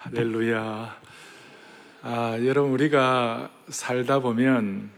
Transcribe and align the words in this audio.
할렐루야. 0.00 0.96
아, 2.02 2.38
여러분, 2.44 2.70
우리가 2.70 3.50
살다 3.68 4.20
보면 4.20 4.90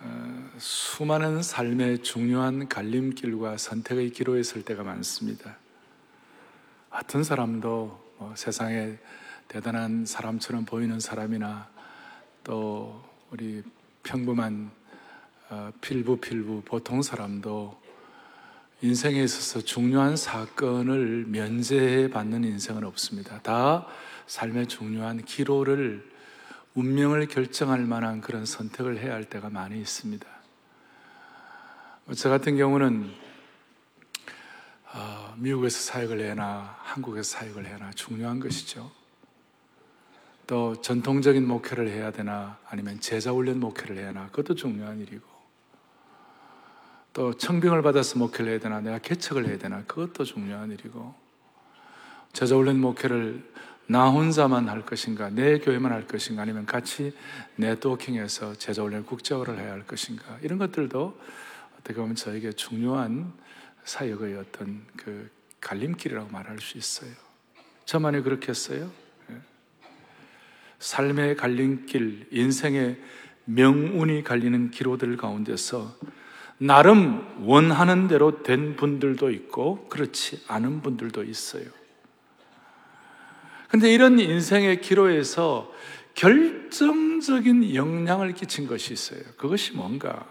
어, 0.00 0.50
수많은 0.56 1.42
삶의 1.42 2.02
중요한 2.02 2.70
갈림길과 2.70 3.58
선택의 3.58 4.12
기로에 4.12 4.42
설 4.44 4.62
때가 4.62 4.82
많습니다. 4.82 5.58
어떤 6.88 7.22
사람도 7.22 8.14
뭐 8.16 8.34
세상에 8.34 8.96
대단한 9.46 10.06
사람처럼 10.06 10.64
보이는 10.64 10.98
사람이나 10.98 11.68
또 12.42 13.04
우리 13.30 13.62
평범한 14.02 14.70
어, 15.50 15.70
필부 15.82 16.16
필부 16.16 16.62
보통 16.64 17.02
사람도 17.02 17.78
인생에 18.82 19.22
있어서 19.22 19.60
중요한 19.60 20.16
사건을 20.16 21.26
면제해 21.28 22.08
받는 22.08 22.44
인생은 22.44 22.84
없습니다. 22.84 23.40
다 23.42 23.86
삶의 24.26 24.68
중요한 24.68 25.22
기로를 25.22 26.08
운명을 26.74 27.28
결정할 27.28 27.80
만한 27.80 28.22
그런 28.22 28.46
선택을 28.46 28.98
해야 28.98 29.12
할 29.12 29.24
때가 29.24 29.50
많이 29.50 29.78
있습니다. 29.78 30.26
저 32.16 32.28
같은 32.30 32.56
경우는 32.56 33.10
어, 34.92 35.34
미국에서 35.36 35.78
사역을 35.78 36.20
해나 36.20 36.76
한국에서 36.80 37.38
사역을 37.38 37.66
해나 37.66 37.90
중요한 37.92 38.40
것이죠. 38.40 38.90
또 40.46 40.80
전통적인 40.80 41.46
목회를 41.46 41.88
해야 41.88 42.10
되나 42.10 42.58
아니면 42.66 42.98
제자 42.98 43.30
훈련 43.30 43.60
목회를 43.60 43.98
해야 43.98 44.08
하나 44.08 44.26
그것도 44.28 44.54
중요한 44.56 44.98
일이고 44.98 45.29
또 47.12 47.34
청빙을 47.34 47.82
받아서 47.82 48.18
목회를 48.18 48.52
해야 48.52 48.60
되나 48.60 48.80
내가 48.80 48.98
개척을 48.98 49.46
해야 49.46 49.58
되나 49.58 49.82
그것도 49.84 50.24
중요한 50.24 50.70
일이고 50.70 51.14
제자 52.32 52.54
훈련 52.54 52.80
목회를 52.80 53.50
나 53.86 54.08
혼자만 54.08 54.68
할 54.68 54.86
것인가 54.86 55.30
내 55.30 55.58
교회만 55.58 55.90
할 55.90 56.06
것인가 56.06 56.42
아니면 56.42 56.64
같이 56.64 57.12
네트워킹해서 57.56 58.54
제자 58.54 58.82
훈련 58.82 59.04
국제화를 59.04 59.58
해야 59.58 59.72
할 59.72 59.84
것인가 59.84 60.38
이런 60.42 60.58
것들도 60.58 61.18
어떻게 61.80 61.94
보면 61.94 62.14
저에게 62.14 62.52
중요한 62.52 63.32
사역의 63.84 64.36
어떤 64.36 64.84
그 64.96 65.28
갈림길이라고 65.60 66.30
말할 66.30 66.60
수 66.60 66.78
있어요. 66.78 67.10
저만이 67.84 68.22
그렇게 68.22 68.48
했어요. 68.48 68.90
예. 69.30 69.36
삶의 70.78 71.36
갈림길, 71.36 72.28
인생의 72.30 73.00
명운이 73.46 74.22
갈리는 74.22 74.70
기로들 74.70 75.16
가운데서 75.16 75.96
나름 76.62 77.26
원하는 77.46 78.06
대로 78.06 78.42
된 78.42 78.76
분들도 78.76 79.30
있고 79.30 79.88
그렇지 79.88 80.44
않은 80.46 80.82
분들도 80.82 81.24
있어요. 81.24 81.64
근데 83.68 83.90
이런 83.90 84.18
인생의 84.18 84.82
기로에서 84.82 85.72
결정적인 86.14 87.74
영향을 87.74 88.34
끼친 88.34 88.66
것이 88.66 88.92
있어요. 88.92 89.20
그것이 89.38 89.72
뭔가? 89.72 90.26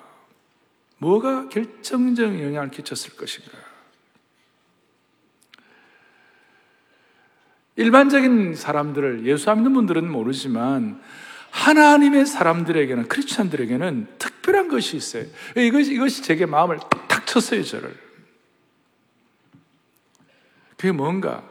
뭐가 1.00 1.50
결정적인 1.50 2.44
영향을 2.44 2.70
끼쳤을 2.70 3.16
것인가? 3.16 3.58
일반적인 7.76 8.54
사람들을 8.54 9.26
예수 9.26 9.52
믿는 9.52 9.74
분들은 9.74 10.12
모르지만 10.12 11.02
하나님의 11.52 12.26
사람들에게는 12.26 13.08
크리스천들에게는 13.08 14.08
특별한 14.18 14.68
것이 14.68 14.98
있어요. 14.98 15.26
이것이 15.56 15.94
이것이 15.94 16.24
제게 16.24 16.46
마음을 16.46 16.80
탁 17.08 17.26
쳤어요, 17.26 17.64
저를. 17.64 17.96
그게 20.78 20.92
뭔가? 20.92 21.44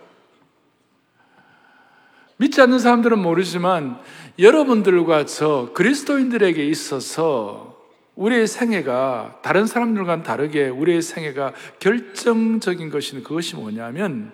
믿지 2.38 2.60
않는 2.60 2.78
사람들은 2.78 3.18
모르지만 3.18 4.00
여러분들과 4.38 5.26
저 5.26 5.70
그리스도인들에게 5.74 6.64
있어서 6.66 7.76
우리의 8.14 8.46
생애가 8.46 9.40
다른 9.42 9.66
사람들과는 9.66 10.24
다르게 10.24 10.68
우리의 10.68 11.02
생애가 11.02 11.52
결정적인 11.78 12.90
것이 12.90 13.20
그것이 13.22 13.56
뭐냐면 13.56 14.32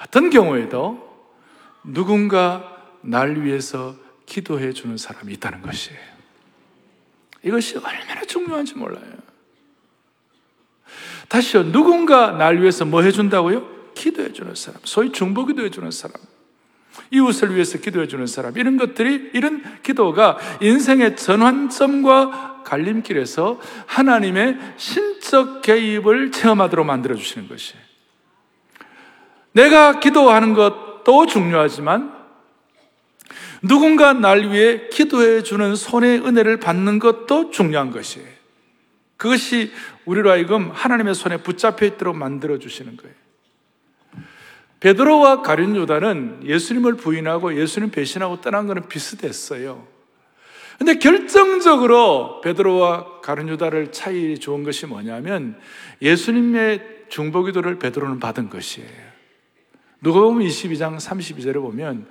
어떤 0.00 0.30
경우에도 0.30 1.14
누군가 1.84 2.76
날 3.00 3.42
위해서 3.42 3.96
기도해 4.26 4.72
주는 4.72 4.96
사람이 4.96 5.32
있다는 5.34 5.62
것이에요. 5.62 6.00
이것이 7.42 7.76
얼마나 7.76 8.22
중요한지 8.22 8.74
몰라요. 8.74 9.12
다시요, 11.28 11.72
누군가 11.72 12.30
날 12.32 12.60
위해서 12.60 12.84
뭐 12.84 13.02
해준다고요? 13.02 13.92
기도해 13.94 14.32
주는 14.32 14.54
사람. 14.54 14.80
소위 14.84 15.12
중보 15.12 15.44
기도해 15.46 15.70
주는 15.70 15.90
사람. 15.90 16.16
이웃을 17.10 17.54
위해서 17.54 17.78
기도해 17.78 18.06
주는 18.08 18.26
사람. 18.26 18.56
이런 18.56 18.76
것들이, 18.76 19.30
이런 19.34 19.62
기도가 19.82 20.38
인생의 20.60 21.16
전환점과 21.16 22.62
갈림길에서 22.64 23.60
하나님의 23.86 24.58
신적 24.76 25.62
개입을 25.62 26.32
체험하도록 26.32 26.86
만들어 26.86 27.14
주시는 27.14 27.48
것이에요. 27.48 27.82
내가 29.52 30.00
기도하는 30.00 30.54
것도 30.54 31.26
중요하지만 31.26 32.23
누군가 33.62 34.12
날 34.12 34.50
위해 34.50 34.88
기도해 34.90 35.42
주는 35.42 35.74
손의 35.74 36.26
은혜를 36.26 36.58
받는 36.58 36.98
것도 36.98 37.50
중요한 37.50 37.90
것이에요. 37.90 38.28
그것이 39.16 39.72
우리로 40.04 40.30
하여금 40.30 40.70
하나님의 40.70 41.14
손에 41.14 41.38
붙잡혀 41.38 41.86
있도록 41.86 42.16
만들어 42.16 42.58
주시는 42.58 42.96
거예요. 42.96 43.14
베드로와 44.80 45.40
가룟 45.40 45.76
유다는 45.76 46.40
예수님을 46.44 46.96
부인하고 46.96 47.58
예수님 47.58 47.90
배신하고 47.90 48.42
떠난 48.42 48.66
것은 48.66 48.88
비슷했어요. 48.88 49.86
근데 50.76 50.98
결정적으로 50.98 52.42
베드로와 52.42 53.20
가룟 53.22 53.48
유다를 53.48 53.92
차이 53.92 54.38
좋은 54.38 54.62
것이 54.62 54.84
뭐냐면 54.86 55.58
예수님의 56.02 57.04
중보 57.08 57.44
기도를 57.44 57.78
베드로는 57.78 58.20
받은 58.20 58.50
것이에요. 58.50 59.14
누가 60.02 60.20
보면 60.20 60.46
22장 60.46 60.98
32절에 60.98 61.54
보면 61.54 62.06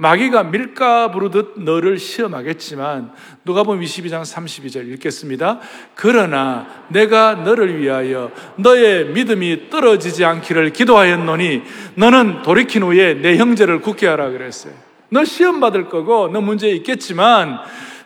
마귀가 0.00 0.44
밀가 0.44 1.10
부르듯 1.10 1.56
너를 1.58 1.98
시험하겠지만 1.98 3.12
누가 3.44 3.64
보면 3.64 3.84
22장 3.84 4.22
32절 4.22 4.90
읽겠습니다. 4.94 5.60
그러나 5.94 6.66
내가 6.88 7.34
너를 7.34 7.78
위하여 7.78 8.30
너의 8.56 9.10
믿음이 9.10 9.68
떨어지지 9.68 10.24
않기를 10.24 10.70
기도하였노니 10.72 11.62
너는 11.96 12.40
돌이킨 12.40 12.82
후에 12.82 13.14
내 13.14 13.36
형제를 13.36 13.82
굳게 13.82 14.06
하라 14.06 14.30
그랬어요. 14.30 14.72
너 15.10 15.22
시험 15.26 15.60
받을 15.60 15.90
거고 15.90 16.28
너 16.28 16.40
문제 16.40 16.70
있겠지만 16.70 17.58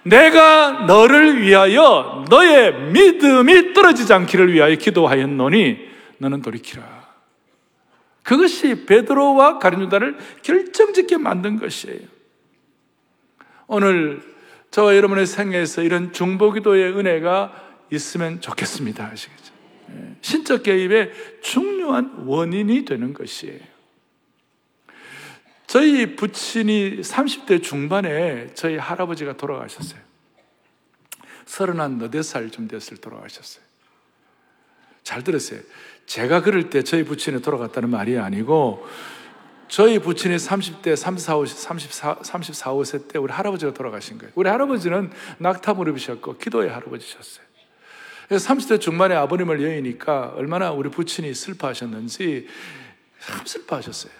내가 0.02 0.86
너를 0.86 1.42
위하여 1.42 2.24
너의 2.28 2.74
믿음이 2.90 3.72
떨어지지 3.72 4.12
않기를 4.12 4.52
위하여 4.52 4.74
기도하였노니 4.74 5.78
너는 6.18 6.42
돌이키라. 6.42 6.93
그것이 8.24 8.86
베드로와 8.86 9.58
가룟유다를 9.60 10.18
결정짓게 10.42 11.18
만든 11.18 11.58
것이에요. 11.58 12.08
오늘 13.68 14.22
저와 14.70 14.96
여러분의 14.96 15.26
생애에서 15.26 15.82
이런 15.82 16.12
중보기도의 16.12 16.96
은혜가 16.96 17.86
있으면 17.92 18.40
좋겠습니다. 18.40 19.06
아시겠죠? 19.06 19.54
예. 19.90 20.16
신적 20.20 20.64
개입의 20.64 21.12
중요한 21.42 22.24
원인이 22.24 22.84
되는 22.84 23.12
것이에요. 23.12 23.60
저희 25.66 26.16
부친이 26.16 27.00
30대 27.02 27.62
중반에 27.62 28.48
저희 28.54 28.76
할아버지가 28.76 29.36
돌아가셨어요. 29.36 30.00
서른한 31.44 31.98
너댓 31.98 32.22
살쯤 32.22 32.68
됐을 32.68 32.96
돌아가셨어요. 32.96 33.63
잘 35.04 35.22
들으세요. 35.22 35.60
제가 36.06 36.42
그럴 36.42 36.70
때 36.70 36.82
저희 36.82 37.04
부친이 37.04 37.40
돌아갔다는 37.42 37.90
말이 37.90 38.18
아니고 38.18 38.86
저희 39.68 39.98
부친이 39.98 40.36
30대, 40.36 40.96
34, 40.96 41.36
5, 41.36 41.46
34, 41.46 42.18
34, 42.22 42.72
5세 42.72 43.08
때 43.08 43.18
우리 43.18 43.32
할아버지가 43.32 43.72
돌아가신 43.74 44.18
거예요. 44.18 44.32
우리 44.34 44.48
할아버지는 44.48 45.10
낙타 45.38 45.74
무릎이셨고 45.74 46.38
기도의 46.38 46.70
할아버지셨어요. 46.70 47.44
그래서 48.28 48.48
30대 48.48 48.80
중반에 48.80 49.14
아버님을 49.14 49.62
여의니까 49.62 50.32
얼마나 50.36 50.70
우리 50.70 50.90
부친이 50.90 51.32
슬퍼하셨는지 51.34 52.48
참 53.20 53.44
슬퍼하셨어요. 53.44 54.12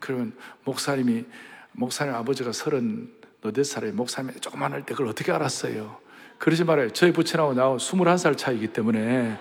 그러면 0.00 0.32
목사님이 0.64 1.24
목사님 1.72 2.14
아버지가 2.14 2.52
서른 2.52 3.12
너댓 3.40 3.64
살에 3.64 3.92
목사님이 3.92 4.40
조그만 4.40 4.72
할 4.72 4.82
때 4.82 4.94
그걸 4.94 5.08
어떻게 5.08 5.30
알았어요? 5.30 5.98
그러지 6.38 6.64
말아요. 6.64 6.90
저희 6.92 7.12
부친하고 7.12 7.54
나하고 7.54 7.76
21살 7.76 8.36
차이기 8.36 8.68
때문에 8.68 9.38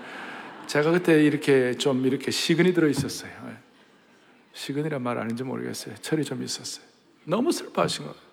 제가 0.68 0.92
그때 0.92 1.24
이렇게 1.24 1.76
좀 1.76 2.06
이렇게 2.06 2.32
시근이 2.32 2.74
들어 2.74 2.88
있었어요. 2.88 3.32
예. 3.50 3.58
시근이란 4.54 5.02
말 5.02 5.18
아닌지 5.18 5.44
모르겠어요. 5.44 5.96
철이 5.96 6.24
좀 6.24 6.42
있었어요. 6.44 6.86
너무 7.26 7.52
슬퍼하신 7.52 8.06
거예요. 8.06 8.26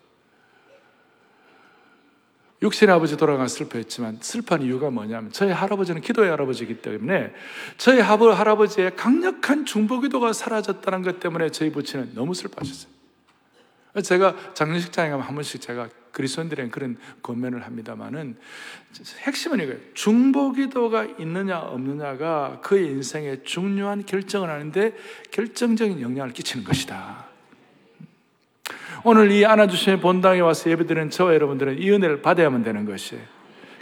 육신의 2.62 2.94
아버지 2.94 3.17
돌아가 3.17 3.49
슬퍼했지만 3.49 4.19
슬퍼한 4.20 4.62
이유가 4.62 4.88
뭐냐면 4.88 5.32
저희 5.32 5.50
할아버지는 5.50 6.00
기도의 6.00 6.31
할아버지이기 6.31 6.81
때문에 6.81 7.34
저희 7.76 7.99
할아버지의 7.99 8.94
강력한 8.94 9.67
중보기도가 9.67 10.32
사라졌다는 10.32 11.02
것 11.02 11.19
때문에 11.19 11.50
저희 11.50 11.73
부친은 11.73 12.14
너무 12.14 12.35
슬퍼하셨어요. 12.35 13.01
제가 14.00 14.54
장례식장에 14.54 15.10
가면 15.10 15.26
한 15.26 15.34
번씩 15.34 15.60
제가 15.60 15.88
그리스도인들에게 16.12 16.70
그런 16.70 16.96
권면을 17.22 17.64
합니다만은 17.64 18.36
핵심은 19.20 19.60
이거예요. 19.60 19.80
중보기도가 19.94 21.04
있느냐 21.18 21.58
없느냐가 21.58 22.60
그의 22.62 22.86
인생에 22.86 23.42
중요한 23.42 24.04
결정을 24.06 24.48
하는데 24.48 24.94
결정적인 25.30 26.00
영향을 26.00 26.32
끼치는 26.32 26.64
것이다. 26.64 27.26
오늘 29.04 29.32
이 29.32 29.44
안아주신 29.44 30.00
본당에 30.00 30.40
와서 30.40 30.70
예배드리는 30.70 31.10
저와 31.10 31.34
여러분들은 31.34 31.78
이 31.78 31.90
은혜를 31.90 32.22
받아야만 32.22 32.62
되는 32.62 32.84
것이에요. 32.84 33.22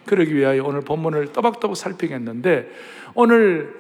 그러기 0.06 0.34
위하여 0.34 0.64
오늘 0.64 0.80
본문을 0.80 1.32
또박또박 1.32 1.76
살피겠는데 1.76 2.70
오늘 3.14 3.78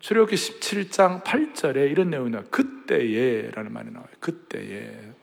출애굽기 0.00 0.36
17장 0.36 1.22
8절에 1.24 1.90
이런 1.90 2.10
내용이 2.10 2.30
나와요. 2.30 2.46
그때에라는 2.50 3.72
말이 3.72 3.90
나와요. 3.90 4.08
그때에. 4.20 5.18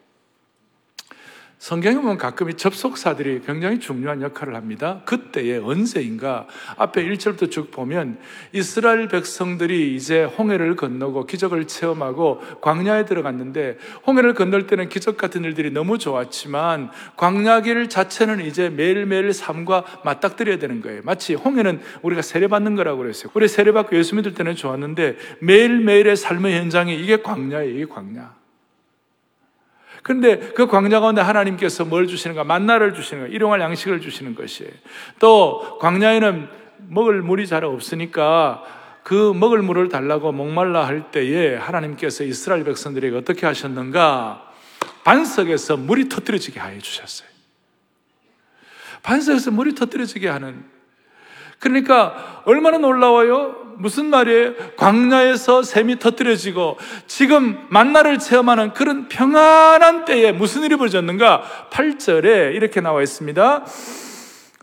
성경에 1.65 1.95
보면 1.95 2.19
가끔 2.19 2.51
이 2.51 2.53
접속사들이 2.53 3.41
굉장히 3.43 3.79
중요한 3.79 4.21
역할을 4.21 4.53
합니다. 4.53 5.01
그때에 5.05 5.57
언제인가 5.57 6.45
앞에 6.77 7.03
1절부터 7.03 7.49
쭉 7.49 7.71
보면 7.71 8.19
이스라엘 8.51 9.07
백성들이 9.07 9.95
이제 9.95 10.25
홍해를 10.25 10.75
건너고 10.75 11.25
기적을 11.25 11.65
체험하고 11.65 12.39
광야에 12.61 13.05
들어갔는데 13.05 13.79
홍해를 14.05 14.35
건널 14.35 14.67
때는 14.67 14.89
기적 14.89 15.17
같은 15.17 15.43
일들이 15.43 15.71
너무 15.71 15.97
좋았지만 15.97 16.91
광야길 17.17 17.89
자체는 17.89 18.45
이제 18.45 18.69
매일매일 18.69 19.33
삶과 19.33 19.85
맞닥뜨려야 20.03 20.59
되는 20.59 20.81
거예요. 20.81 21.01
마치 21.03 21.33
홍해는 21.33 21.81
우리가 22.03 22.21
세례받는 22.21 22.75
거라고 22.75 22.99
그랬어요. 22.99 23.31
우리 23.33 23.47
세례받고 23.47 23.97
예수 23.97 24.13
믿을 24.13 24.35
때는 24.35 24.55
좋았는데 24.55 25.17
매일매일의 25.39 26.15
삶의 26.15 26.59
현장이 26.59 26.95
이게 26.95 27.23
광야예요. 27.23 27.73
이게 27.73 27.85
광야. 27.85 28.44
그런데 30.05 30.37
그 30.53 30.67
광야 30.67 30.99
가운데 30.99 31.19
하나님께서 31.19 31.83
뭘 31.83 32.05
주시는가? 32.05 32.43
만나를 32.43 32.93
주시는 32.93 33.23
거, 33.23 33.33
일용할 33.33 33.59
양식을 33.59 34.01
주시는 34.01 34.35
것이에요. 34.35 34.71
또 35.17 35.79
광야에는 35.79 36.47
먹을 36.89 37.23
물이 37.23 37.47
잘 37.47 37.65
없으니까 37.65 38.61
그 39.01 39.33
먹을 39.33 39.63
물을 39.63 39.89
달라고 39.89 40.31
목말라 40.31 40.85
할 40.85 41.09
때에 41.09 41.55
하나님께서 41.55 42.23
이스라엘 42.23 42.63
백성들에게 42.65 43.17
어떻게 43.17 43.47
하셨는가? 43.47 44.47
반석에서 45.03 45.77
물이 45.77 46.07
터뜨려지게 46.09 46.59
하여 46.59 46.77
주셨어요. 46.77 47.27
반석에서 49.01 49.49
물이 49.49 49.73
터뜨려지게 49.73 50.29
하는 50.29 50.65
그러니까 51.57 52.43
얼마나 52.45 52.77
놀라워요? 52.77 53.64
무슨 53.77 54.05
말이에요? 54.07 54.53
광야에서 54.77 55.63
샘이 55.63 55.99
터뜨려지고 55.99 56.77
지금 57.07 57.65
만나를 57.69 58.19
체험하는 58.19 58.73
그런 58.73 59.07
평안한 59.07 60.05
때에 60.05 60.31
무슨 60.31 60.63
일이 60.63 60.75
벌어졌는가? 60.75 61.69
8절에 61.71 62.55
이렇게 62.55 62.81
나와 62.81 63.01
있습니다. 63.01 63.65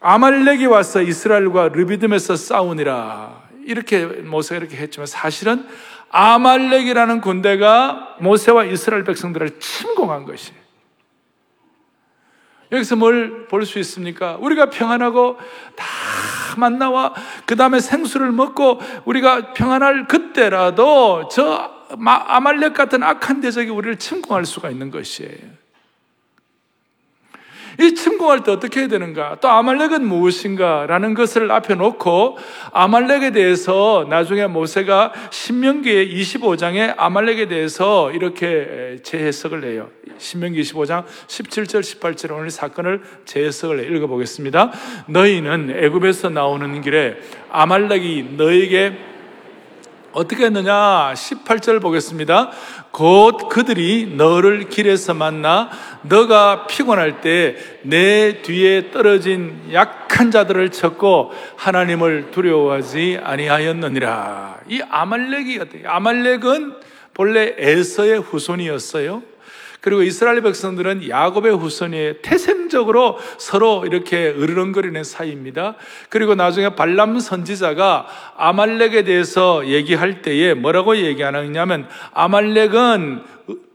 아말렉이 0.00 0.67
와서 0.67 1.03
이스라엘과 1.03 1.69
르비듬에서 1.69 2.37
싸우니라. 2.37 3.43
이렇게 3.64 4.05
모세가 4.05 4.59
이렇게 4.61 4.76
했지만 4.76 5.06
사실은 5.06 5.67
아말렉이라는 6.11 7.20
군대가 7.20 8.17
모세와 8.20 8.64
이스라엘 8.64 9.05
백성들을 9.05 9.61
침공한 9.61 10.25
것이에요. 10.25 10.62
여기서 12.72 12.96
뭘 12.96 13.46
볼 13.48 13.66
수 13.66 13.78
있습니까? 13.80 14.36
우리가 14.40 14.70
평안하고 14.70 15.36
다 15.76 15.84
만나와 16.56 17.14
그 17.46 17.54
다음에 17.54 17.80
생수를 17.80 18.32
먹고 18.32 18.80
우리가 19.04 19.52
평안할 19.52 20.08
그때라도 20.08 21.28
저 21.30 21.70
아말렉 22.04 22.72
같은 22.74 23.02
악한 23.02 23.40
대적이 23.42 23.70
우리를 23.70 23.98
침공할 23.98 24.46
수가 24.46 24.70
있는 24.70 24.90
것이에요. 24.90 25.62
이 27.80 27.94
침공할 27.94 28.42
때 28.42 28.52
어떻게 28.52 28.80
해야 28.80 28.88
되는가? 28.88 29.38
또 29.40 29.48
아말렉은 29.48 30.06
무엇인가? 30.06 30.86
라는 30.86 31.14
것을 31.14 31.50
앞에 31.50 31.74
놓고 31.74 32.38
아말렉에 32.72 33.30
대해서 33.30 34.06
나중에 34.08 34.46
모세가 34.46 35.12
신명기의 35.30 36.14
25장에 36.14 36.94
아말렉에 36.96 37.48
대해서 37.48 38.10
이렇게 38.12 38.98
재해석을 39.02 39.64
해요. 39.64 39.90
신명기 40.19 40.60
25장 40.60 41.04
17절 41.26 41.80
18절 41.80 42.32
오늘 42.32 42.50
사건을 42.50 43.02
재해석을 43.24 43.80
해 43.80 43.96
읽어보겠습니다. 43.96 44.72
너희는 45.06 45.75
애굽에서 45.76 46.30
나오는 46.30 46.80
길에 46.80 47.16
아말렉이 47.50 48.34
너에게 48.36 49.12
어떻게 50.12 50.44
했느냐? 50.47 51.12
18절 51.14 51.81
보겠습니다. 51.81 52.50
곧 52.91 53.49
그들이 53.49 54.14
너를 54.17 54.69
길에서 54.69 55.14
만나 55.14 55.70
너가 56.03 56.67
피곤할 56.67 57.20
때 57.20 57.56
내 57.82 58.43
뒤에 58.43 58.91
떨어진 58.91 59.61
약한 59.73 60.31
자들을 60.31 60.70
쳤고 60.70 61.32
하나님을 61.56 62.31
두려워하지 62.31 63.19
아니하였느니라. 63.23 64.61
이 64.69 64.81
아말렉이 64.88 65.59
어때요? 65.59 65.88
아말렉은 65.88 66.75
본래 67.14 67.55
에서의 67.59 68.20
후손이었어요. 68.20 69.23
그리고 69.82 70.05
이스라엘 70.05 70.40
백성들은 70.43 71.08
야곱의 71.08 71.56
후손이 71.56 72.23
태생적으로 72.23 73.19
서로 73.37 73.84
이렇게 73.84 74.29
으르렁거리는 74.29 75.02
사이입니다. 75.02 75.75
그리고 76.08 76.37
나중에 76.37 76.76
발람 76.76 77.19
선지자가 77.19 78.06
아말렉에 78.37 79.02
대해서 79.02 79.67
얘기할 79.67 80.23
때에 80.23 80.55
뭐라고 80.55 80.96
얘기하느냐면 80.96 81.88
아말렉은 82.12 83.25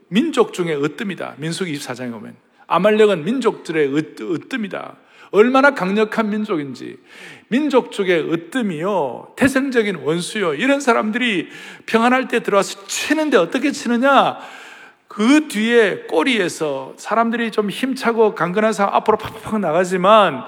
민족 0.08 0.54
중에 0.54 0.74
으뜸이다. 0.74 1.34
민숙 1.36 1.68
24장에 1.68 2.10
보면. 2.10 2.36
아말렉은 2.66 3.24
민족들의 3.24 3.94
으뜸이다. 3.94 4.96
얼마나 5.30 5.74
강력한 5.74 6.30
민족인지. 6.30 6.96
민족 7.48 7.92
중에 7.92 8.18
으뜸이요. 8.18 9.34
태생적인 9.36 9.96
원수요. 9.96 10.54
이런 10.54 10.80
사람들이 10.80 11.48
평안할 11.84 12.28
때 12.28 12.42
들어와서 12.42 12.86
치는데 12.86 13.36
어떻게 13.36 13.72
치느냐? 13.72 14.38
그 15.18 15.48
뒤에 15.48 16.02
꼬리에서 16.02 16.94
사람들이 16.96 17.50
좀 17.50 17.70
힘차고 17.70 18.36
강건한 18.36 18.72
사람 18.72 18.94
앞으로 18.94 19.18
팍팍 19.18 19.58
나가지만 19.58 20.44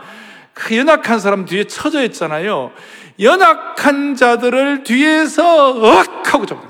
그 0.55 0.77
연약한 0.77 1.19
사람 1.19 1.45
뒤에 1.45 1.65
처져 1.65 2.05
있잖아요. 2.05 2.73
연약한 3.19 4.15
자들을 4.15 4.85
뒤에서 4.85 5.71
억 5.71 6.33
하고 6.33 6.47
잡는. 6.47 6.69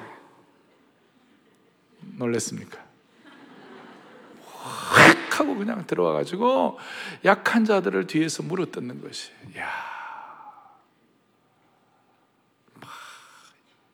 놀랬습니까? 2.17 2.79
확 4.47 5.39
하고 5.39 5.57
그냥 5.57 5.87
들어와가지고 5.87 6.79
약한 7.27 7.67
자들을 7.67 8.07
뒤에서 8.07 8.43
물어뜯는 8.45 9.03
것이. 9.03 9.31
야, 9.59 9.69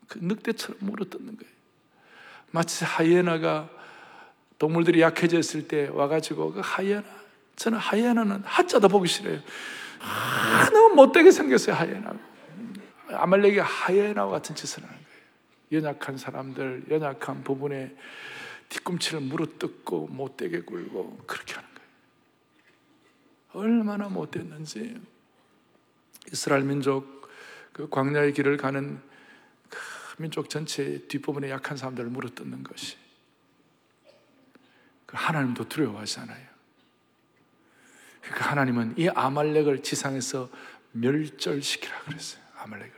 그 0.06 0.20
늑대처럼 0.22 0.76
물어뜯는 0.78 1.36
거예요. 1.38 1.52
마치 2.52 2.84
하이에나가 2.84 3.68
동물들이 4.58 5.00
약해졌을 5.00 5.68
때 5.68 5.88
와가지고 5.88 6.52
그 6.52 6.60
하이에나 6.64 7.04
저는 7.56 7.78
하이에나는 7.78 8.42
하자도 8.44 8.88
보기 8.88 9.08
싫어요. 9.08 9.40
아, 10.00 10.68
너무 10.70 10.94
못되게 10.94 11.30
생겼어요 11.30 11.74
하이에나. 11.74 12.14
아말렉이 13.08 13.58
하이에나와 13.58 14.30
같은 14.30 14.54
짓을 14.54 14.82
하는 14.82 14.94
거예요. 14.94 15.06
연약한 15.72 16.16
사람들, 16.16 16.84
연약한 16.90 17.42
부분에 17.44 17.94
뒤꿈치를 18.68 19.20
물어뜯고 19.20 20.08
못되게 20.08 20.60
굴고 20.60 21.18
그렇게 21.26 21.54
하는 21.54 21.68
거예요. 23.52 23.64
얼마나 23.64 24.08
못됐는지 24.08 25.00
이스라엘 26.32 26.62
민족 26.62 27.28
그 27.72 27.88
광야의 27.88 28.32
길을 28.32 28.56
가는 28.56 29.00
그 29.68 29.78
민족 30.18 30.50
전체의 30.50 31.08
뒷부분에 31.08 31.50
약한 31.50 31.76
사람들을 31.76 32.10
물어뜯는 32.10 32.64
것이 32.64 32.96
그 32.96 33.05
하나님도 35.12 35.68
두려워하잖아요. 35.68 36.46
그러니까 38.20 38.50
하나님은 38.50 38.94
이 38.96 39.08
아말렉을 39.08 39.82
지상에서 39.82 40.48
멸절시키라 40.92 42.00
그랬어요. 42.06 42.42
아말렉을. 42.58 42.92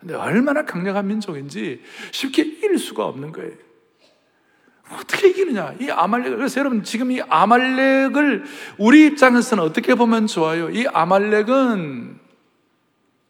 근데 0.00 0.14
얼마나 0.14 0.64
강력한 0.64 1.06
민족인지 1.06 1.82
쉽게 2.12 2.42
이길 2.42 2.78
수가 2.78 3.06
없는 3.06 3.32
거예요. 3.32 3.52
어떻게 4.92 5.28
이기느냐? 5.28 5.74
이 5.80 5.90
아말렉을. 5.90 6.36
그래서 6.36 6.60
여러분, 6.60 6.82
지금 6.82 7.10
이 7.10 7.20
아말렉을 7.20 8.44
우리 8.78 9.06
입장에서는 9.06 9.62
어떻게 9.62 9.94
보면 9.94 10.26
좋아요? 10.26 10.70
이 10.70 10.86
아말렉은 10.86 12.18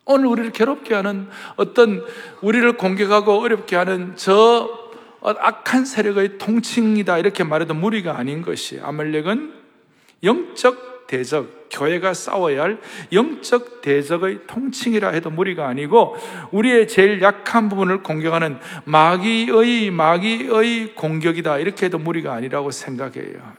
오늘 0.05 0.27
우리를 0.27 0.53
괴롭게 0.53 0.95
하는 0.95 1.29
어떤 1.57 2.05
우리를 2.41 2.77
공격하고 2.77 3.41
어렵게 3.41 3.77
하는 3.77 4.17
저 4.17 4.35
어, 4.35 4.88
악한 5.23 5.85
세력의 5.85 6.39
통칭이다 6.39 7.19
이렇게 7.19 7.45
말해도 7.45 7.75
무리가 7.75 8.19
아닌 8.19 8.43
것이 8.43 8.81
아말렉은 8.81 9.53
영적 10.23 10.89
대적, 11.09 11.69
교회가 11.71 12.13
싸워야 12.13 12.63
할 12.63 12.81
영적 13.13 13.81
대적의 13.81 14.47
통칭이라 14.47 15.09
해도 15.09 15.31
무리가 15.31 15.67
아니고 15.67 16.17
우리의 16.53 16.87
제일 16.87 17.21
약한 17.23 17.69
부분을 17.69 18.03
공격하는 18.03 18.59
마귀의 18.85 19.91
마귀의 19.91 20.95
공격이다 20.95 21.59
이렇게 21.59 21.87
해도 21.87 21.99
무리가 21.99 22.35
아니라고 22.35 22.71
생각해요. 22.71 23.55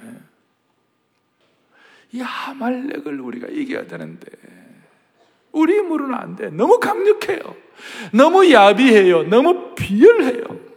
이 2.11 2.21
아말렉을 2.21 3.19
우리가 3.19 3.47
이겨야 3.47 3.87
되는데 3.87 4.27
우리 5.51 5.73
힘으로는 5.77 6.13
안 6.15 6.35
돼. 6.35 6.49
너무 6.49 6.79
강력해요. 6.79 7.39
너무 8.13 8.51
야비해요. 8.51 9.23
너무 9.23 9.73
비열해요. 9.73 10.68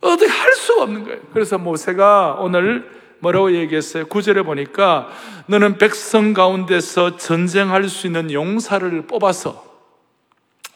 어떻게 0.00 0.30
할 0.30 0.54
수가 0.54 0.82
없는 0.84 1.04
거예요. 1.04 1.20
그래서 1.32 1.58
모세가 1.58 2.36
오늘 2.40 2.90
뭐라고 3.20 3.52
얘기했어요? 3.52 4.06
구절에 4.06 4.42
보니까 4.42 5.08
너는 5.46 5.78
백성 5.78 6.32
가운데서 6.32 7.16
전쟁할 7.16 7.88
수 7.88 8.06
있는 8.06 8.32
용사를 8.32 9.06
뽑아서 9.06 9.64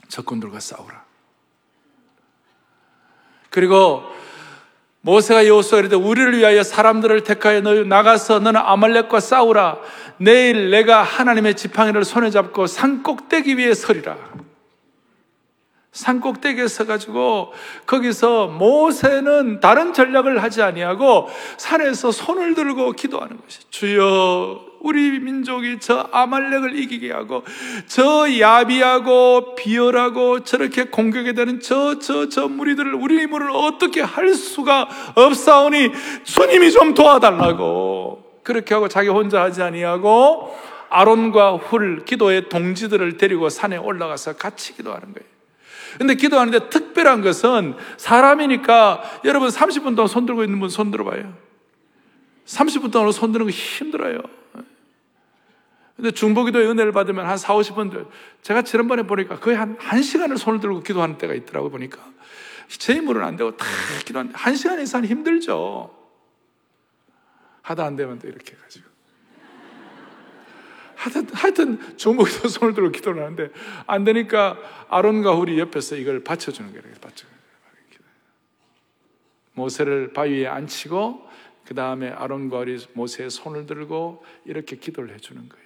적군들과 0.09 0.61
싸우라. 0.61 1.05
그리고 3.51 4.03
모세가 5.01 5.47
여호수아 5.47 5.81
이르되 5.81 5.97
우리를 5.97 6.39
위하여 6.39 6.63
사람들을 6.63 7.25
택하여 7.25 7.61
너 7.61 7.75
나가서 7.85 8.41
너는 8.41 8.61
아말렉과 8.61 9.21
싸우라. 9.21 9.79
내일 10.17 10.71
내가 10.71 11.03
하나님의 11.03 11.57
지팡이를 11.57 12.05
손에 12.05 12.31
잡고 12.31 12.67
산 12.67 13.03
꼭대기 13.03 13.59
위에 13.59 13.75
서리라. 13.75 14.17
산 15.95 16.21
꼭대기에 16.21 16.67
서가지고 16.67 17.53
거기서 17.87 18.49
모세는 18.49 19.61
다른 19.61 19.93
전략을 19.93 20.43
하지 20.43 20.61
아니하고 20.61 21.29
산에서 21.57 22.11
손을 22.11 22.55
들고 22.55 22.93
기도하는 22.93 23.41
것이 23.41 23.61
주여 23.71 24.75
우리 24.81 25.21
민족이 25.21 25.79
저 25.79 26.09
아말렉을 26.11 26.77
이기게 26.77 27.13
하고 27.13 27.45
저 27.87 28.27
야비하고 28.39 29.55
비열하고 29.55 30.43
저렇게 30.43 30.87
공격에 30.87 31.33
되는 31.33 31.61
저 31.61 32.01
저저 32.01 32.49
무리들을 32.49 32.93
우리 32.95 33.21
힘으로 33.21 33.57
어떻게 33.57 34.03
할 34.03 34.35
수가 34.35 34.89
없사오니 35.15 35.91
주님이 36.25 36.73
좀 36.73 36.95
도와달라고 36.95 38.41
그렇게 38.43 38.75
하고 38.75 38.89
자기 38.89 39.09
혼자 39.09 39.43
하지 39.43 39.63
아니하고 39.63 40.55
아론과 40.91 41.57
훌 41.57 42.05
기도의 42.05 42.49
동지들을 42.49 43.17
데리고 43.17 43.49
산에 43.49 43.77
올라가서 43.77 44.35
같이 44.35 44.75
기도하는 44.75 45.15
거예요. 45.15 45.34
근데 45.99 46.15
기도하는데 46.15 46.69
특별한 46.69 47.23
것은 47.23 47.75
사람이니까 47.97 49.21
여러분 49.25 49.49
30분 49.49 49.97
동안 49.97 50.09
손 50.09 50.27
들고 50.27 50.45
있는 50.45 50.61
분 50.61 50.69
손 50.69 50.91
들어봐요. 50.91 51.37
30분 52.47 52.91
동안 52.93 53.13
손 53.13 53.33
드는 53.33 53.47
거 53.47 53.51
힘들어요. 53.51 54.21
근데 55.97 56.11
중보기도의 56.11 56.69
은혜를 56.69 56.93
받으면 56.93 57.25
한 57.27 57.37
4, 57.37 57.55
50분, 57.55 58.09
제가 58.43 58.63
지난번에 58.63 59.05
보니까 59.05 59.39
거의 59.39 59.57
한 59.57 59.77
1시간을 59.79 60.37
손을 60.37 60.59
들고 60.61 60.83
기도하는 60.83 61.19
때가 61.19 61.35
있더라고 61.35 61.71
보니까. 61.71 62.01
제 62.69 62.95
힘으로는 62.95 63.27
안 63.27 63.37
되고 63.37 63.57
다 63.57 63.65
기도하는데 64.05 64.37
1시간 64.37 64.83
이상 64.83 65.05
힘들죠. 65.05 65.95
하다 67.63 67.85
안 67.85 67.97
되면 67.97 68.19
또 68.19 68.27
이렇게 68.27 68.57
해가지고. 68.57 68.94
하여튼, 71.33 71.79
중보기도 71.97 72.49
손을 72.49 72.75
들고 72.75 72.91
기도를 72.91 73.23
하는데 73.23 73.51
안 73.87 74.05
되니까 74.05 74.59
아론과 74.89 75.35
훌이 75.37 75.59
옆에서 75.59 75.97
이걸 75.97 76.25
받쳐주는 76.25 76.73
거예요. 76.73 76.95
받쳐. 77.01 77.27
모세를 79.55 80.13
바위에 80.13 80.47
앉히고 80.47 81.29
그 81.65 81.75
다음에 81.75 82.11
아론과 82.11 82.59
훌이 82.59 82.79
모세의 82.93 83.31
손을 83.31 83.67
들고 83.67 84.25
이렇게 84.45 84.77
기도를 84.77 85.15
해주는 85.15 85.49
거예요. 85.49 85.65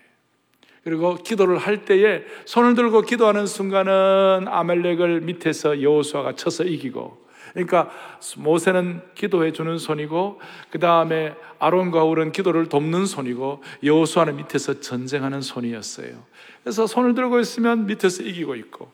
그리고 0.85 1.17
기도를 1.17 1.59
할 1.59 1.85
때에 1.85 2.25
손을 2.45 2.75
들고 2.75 3.03
기도하는 3.03 3.47
순간은 3.47 4.47
아멜렉을 4.49 5.23
밑에서 5.23 5.83
여호수아가 5.83 6.35
쳐서 6.35 6.65
이기고 6.65 7.28
그러니까 7.53 7.91
모세는 8.37 9.03
기도해 9.15 9.53
주는 9.53 9.79
손이고 9.79 10.41
그 10.71 10.79
다음에 10.79 11.35
아론과 11.59 12.05
울은 12.05 12.33
기도를 12.33 12.69
돕는 12.69 13.07
손이고 13.07 13.63
여호수아는 13.83 14.37
밑에서 14.37 14.81
전쟁하는 14.81 15.41
손이었어요. 15.41 16.25
그래서 16.63 16.87
손을 16.87 17.15
들고 17.15 17.41
있으면 17.41 17.87
밑에서 17.87 18.23
이기고 18.23 18.55
있고 18.57 18.91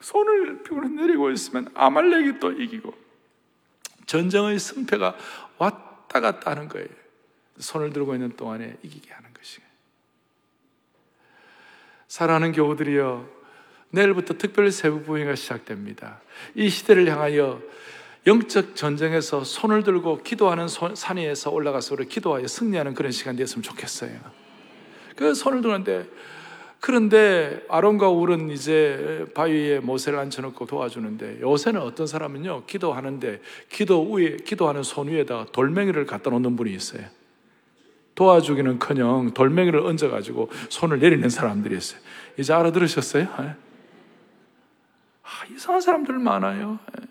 손을 0.00 0.62
내리고 0.96 1.30
있으면 1.30 1.70
아말렉이 1.74 2.40
또 2.40 2.52
이기고 2.52 2.94
전쟁의 4.06 4.58
승패가 4.58 5.16
왔다 5.58 6.20
갔다 6.20 6.50
하는 6.50 6.68
거예요. 6.68 6.88
손을 7.58 7.92
들고 7.92 8.14
있는 8.14 8.34
동안에 8.36 8.76
이기게 8.82 9.12
하는 9.12 9.32
것이에요. 9.34 9.68
사랑하는 12.08 12.52
교우들이여, 12.52 13.28
내일부터 13.90 14.34
특별 14.34 14.70
세부 14.70 15.02
부행가 15.02 15.34
시작됩니다. 15.34 16.20
이 16.54 16.68
시대를 16.68 17.10
향하여 17.10 17.60
영적 18.26 18.76
전쟁에서 18.76 19.44
손을 19.44 19.82
들고 19.82 20.22
기도하는 20.22 20.66
산 20.68 21.16
위에서 21.16 21.50
올라가서 21.50 21.94
우리 21.94 22.06
기도하여 22.06 22.46
승리하는 22.46 22.94
그런 22.94 23.12
시간 23.12 23.36
되었으면 23.36 23.62
좋겠어요. 23.62 24.12
그 25.16 25.34
손을 25.34 25.62
드는데 25.62 26.06
그런데 26.80 27.62
아론과 27.68 28.08
울은 28.08 28.50
이제 28.50 29.26
바위에 29.34 29.80
모세를 29.80 30.18
앉혀놓고 30.18 30.64
도와주는데 30.64 31.40
요새는 31.42 31.80
어떤 31.82 32.06
사람은요 32.06 32.64
기도하는데 32.66 33.40
기도 33.68 34.10
위에 34.10 34.36
기도하는 34.44 34.82
손 34.82 35.08
위에다 35.08 35.46
돌멩이를 35.52 36.06
갖다 36.06 36.30
놓는 36.30 36.56
분이 36.56 36.72
있어요. 36.72 37.04
도와주기는커녕 38.14 39.32
돌멩이를 39.34 39.80
얹어가지고 39.80 40.50
손을 40.68 41.00
내리는 41.00 41.28
사람들이 41.28 41.76
있어요. 41.76 42.00
이제 42.38 42.52
알아들으셨어요? 42.52 43.28
예. 45.30 45.52
아, 45.52 45.54
이상한 45.54 45.80
사람들 45.80 46.18
많아요. 46.18 46.78
예. 46.98 47.06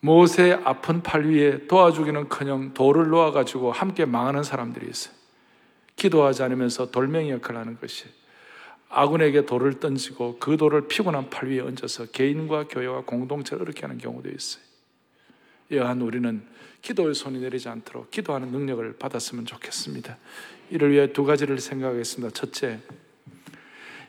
모세 0.00 0.52
아픈 0.52 1.02
팔 1.02 1.24
위에 1.26 1.66
도와주기는 1.66 2.28
커녕 2.28 2.74
돌을 2.74 3.08
놓아가지고 3.08 3.72
함께 3.72 4.04
망하는 4.04 4.42
사람들이 4.42 4.88
있어요. 4.88 5.14
기도하지 5.96 6.42
않으면서 6.44 6.90
돌멩이 6.90 7.30
역할을 7.30 7.60
하는 7.60 7.80
것이 7.80 8.04
아군에게 8.88 9.46
돌을 9.46 9.80
던지고 9.80 10.38
그 10.38 10.56
돌을 10.56 10.86
피곤한 10.86 11.30
팔 11.30 11.48
위에 11.48 11.60
얹어서 11.60 12.06
개인과 12.06 12.68
교회와 12.68 13.02
공동체를 13.04 13.64
이렇게 13.64 13.80
하는 13.80 13.98
경우도 13.98 14.28
있어요. 14.28 14.62
여한 15.72 16.00
우리는 16.00 16.46
기도의 16.82 17.14
손이 17.14 17.40
내리지 17.40 17.68
않도록 17.68 18.10
기도하는 18.12 18.52
능력을 18.52 18.98
받았으면 18.98 19.46
좋겠습니다. 19.46 20.18
이를 20.70 20.92
위해 20.92 21.12
두 21.12 21.24
가지를 21.24 21.58
생각하겠습니다. 21.58 22.32
첫째, 22.32 22.80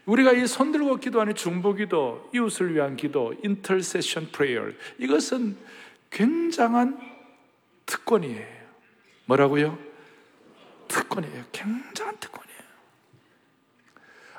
우리가 0.07 0.31
이 0.31 0.47
손들고 0.47 0.97
기도하는 0.97 1.35
중보기도, 1.35 2.29
이웃을 2.33 2.73
위한 2.73 2.95
기도, 2.95 3.33
intercession 3.43 4.31
prayer 4.31 4.73
이것은 4.97 5.57
굉장한 6.09 6.97
특권이에요. 7.85 8.57
뭐라고요? 9.25 9.77
특권이에요. 10.87 11.43
굉장한 11.51 12.17
특권이에요. 12.19 12.47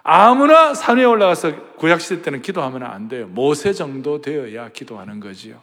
아무나 0.02 0.72
산에 0.72 1.04
올라가서 1.04 1.74
구약시대 1.74 2.22
때는 2.22 2.40
기도하면 2.40 2.82
안 2.84 3.08
돼요. 3.08 3.26
모세 3.26 3.74
정도 3.74 4.22
되어야 4.22 4.70
기도하는 4.70 5.20
거지요. 5.20 5.62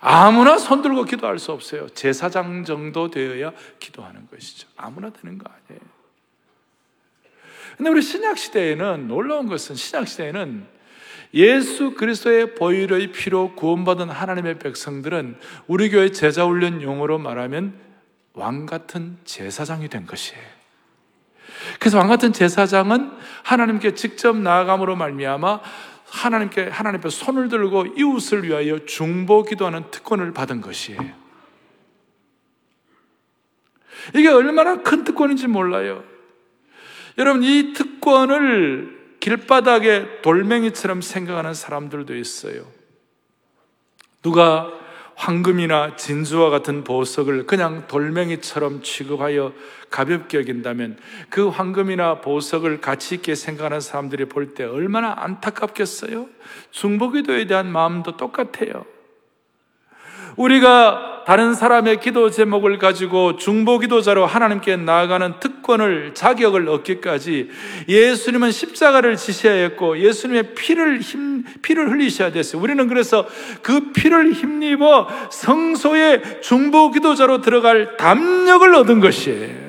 아무나 0.00 0.56
손들고 0.56 1.04
기도할 1.04 1.38
수 1.38 1.52
없어요. 1.52 1.88
제사장 1.90 2.64
정도 2.64 3.10
되어야 3.10 3.52
기도하는 3.78 4.26
것이죠. 4.30 4.66
아무나 4.76 5.10
되는 5.10 5.36
거 5.36 5.44
아니에요. 5.50 5.93
근데 7.76 7.90
우리 7.90 8.02
신약 8.02 8.38
시대에는 8.38 9.08
놀라운 9.08 9.46
것은 9.46 9.74
신약 9.74 10.06
시대에는 10.08 10.66
예수 11.34 11.94
그리스도의 11.94 12.54
보혈의 12.54 13.10
피로 13.12 13.54
구원받은 13.56 14.08
하나님의 14.08 14.60
백성들은 14.60 15.36
우리 15.66 15.90
교회 15.90 16.12
제자 16.12 16.46
훈련 16.46 16.80
용어로 16.80 17.18
말하면 17.18 17.74
왕 18.34 18.66
같은 18.66 19.18
제사장이 19.24 19.88
된 19.88 20.06
것이에요. 20.06 20.42
그래서 21.80 21.98
왕 21.98 22.08
같은 22.08 22.32
제사장은 22.32 23.10
하나님께 23.42 23.94
직접 23.94 24.36
나아감으로 24.36 24.94
말미암아 24.96 25.60
하나님께 26.06 26.68
하나님 26.68 27.00
앞에 27.00 27.08
손을 27.08 27.48
들고 27.48 27.86
이웃을 27.96 28.44
위하여 28.44 28.84
중보 28.84 29.42
기도하는 29.42 29.90
특권을 29.90 30.32
받은 30.32 30.60
것이에요. 30.60 31.00
이게 34.14 34.28
얼마나 34.28 34.82
큰 34.82 35.02
특권인지 35.02 35.48
몰라요. 35.48 36.04
여러분 37.18 37.42
이 37.42 37.72
특권을 37.72 39.16
길바닥에 39.20 40.20
돌멩이처럼 40.22 41.00
생각하는 41.00 41.54
사람들도 41.54 42.14
있어요. 42.16 42.66
누가 44.22 44.70
황금이나 45.16 45.96
진주와 45.96 46.50
같은 46.50 46.82
보석을 46.82 47.46
그냥 47.46 47.86
돌멩이처럼 47.86 48.82
취급하여 48.82 49.52
가볍게 49.90 50.38
여긴다면 50.38 50.98
그 51.30 51.48
황금이나 51.48 52.20
보석을 52.20 52.80
가치 52.80 53.14
있게 53.14 53.36
생각하는 53.36 53.80
사람들이 53.80 54.24
볼 54.24 54.54
때 54.54 54.64
얼마나 54.64 55.14
안타깝겠어요? 55.18 56.28
중보기도에 56.72 57.46
대한 57.46 57.70
마음도 57.70 58.16
똑같아요. 58.16 58.84
우리가 60.36 61.13
다른 61.26 61.54
사람의 61.54 62.00
기도 62.00 62.30
제목을 62.30 62.78
가지고 62.78 63.36
중보 63.36 63.78
기도자로 63.78 64.26
하나님께 64.26 64.76
나아가는 64.76 65.34
특권을 65.40 66.12
자격을 66.14 66.68
얻기까지 66.68 67.48
예수님은 67.88 68.50
십자가를 68.50 69.16
지셔야 69.16 69.54
했고 69.54 69.98
예수님의 69.98 70.54
피를 70.54 71.00
힘 71.00 71.44
피를 71.62 71.90
흘리셔야 71.90 72.30
됐어요. 72.30 72.60
우리는 72.60 72.86
그래서 72.88 73.26
그 73.62 73.92
피를 73.92 74.32
힘입어 74.32 75.08
성소의 75.30 76.42
중보 76.42 76.90
기도자로 76.90 77.40
들어갈 77.40 77.96
담력을 77.96 78.74
얻은 78.74 79.00
것이에요. 79.00 79.63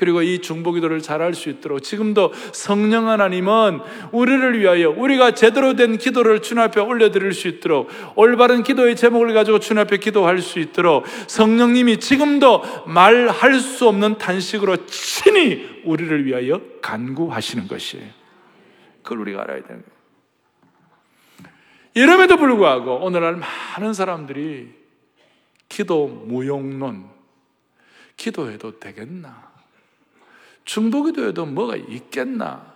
그리고 0.00 0.22
이 0.22 0.38
중보기도를 0.38 1.02
잘할 1.02 1.34
수 1.34 1.50
있도록 1.50 1.82
지금도 1.82 2.32
성령 2.52 3.10
하나님은 3.10 3.80
우리를 4.12 4.58
위하여 4.58 4.88
우리가 4.88 5.32
제대로 5.32 5.76
된 5.76 5.98
기도를 5.98 6.40
주님 6.40 6.62
앞에 6.62 6.80
올려드릴 6.80 7.34
수 7.34 7.48
있도록 7.48 7.90
올바른 8.16 8.62
기도의 8.62 8.96
제목을 8.96 9.34
가지고 9.34 9.58
주님 9.58 9.82
앞에 9.82 9.98
기도할 9.98 10.38
수 10.38 10.58
있도록 10.58 11.04
성령님이 11.26 12.00
지금도 12.00 12.86
말할 12.86 13.60
수 13.60 13.88
없는 13.88 14.16
탄식으로 14.16 14.86
친히 14.86 15.82
우리를 15.84 16.24
위하여 16.24 16.62
간구하시는 16.80 17.68
것이에요. 17.68 18.08
그걸 19.02 19.18
우리가 19.18 19.42
알아야 19.42 19.62
되는 19.62 19.82
거예요. 19.82 20.00
이름에도 21.92 22.38
불구하고 22.38 23.04
오늘날 23.04 23.36
많은 23.36 23.92
사람들이 23.92 24.72
기도 25.68 26.06
무용론, 26.06 27.10
기도해도 28.16 28.80
되겠나? 28.80 29.49
중보기도에도 30.70 31.46
뭐가 31.46 31.74
있겠나? 31.74 32.74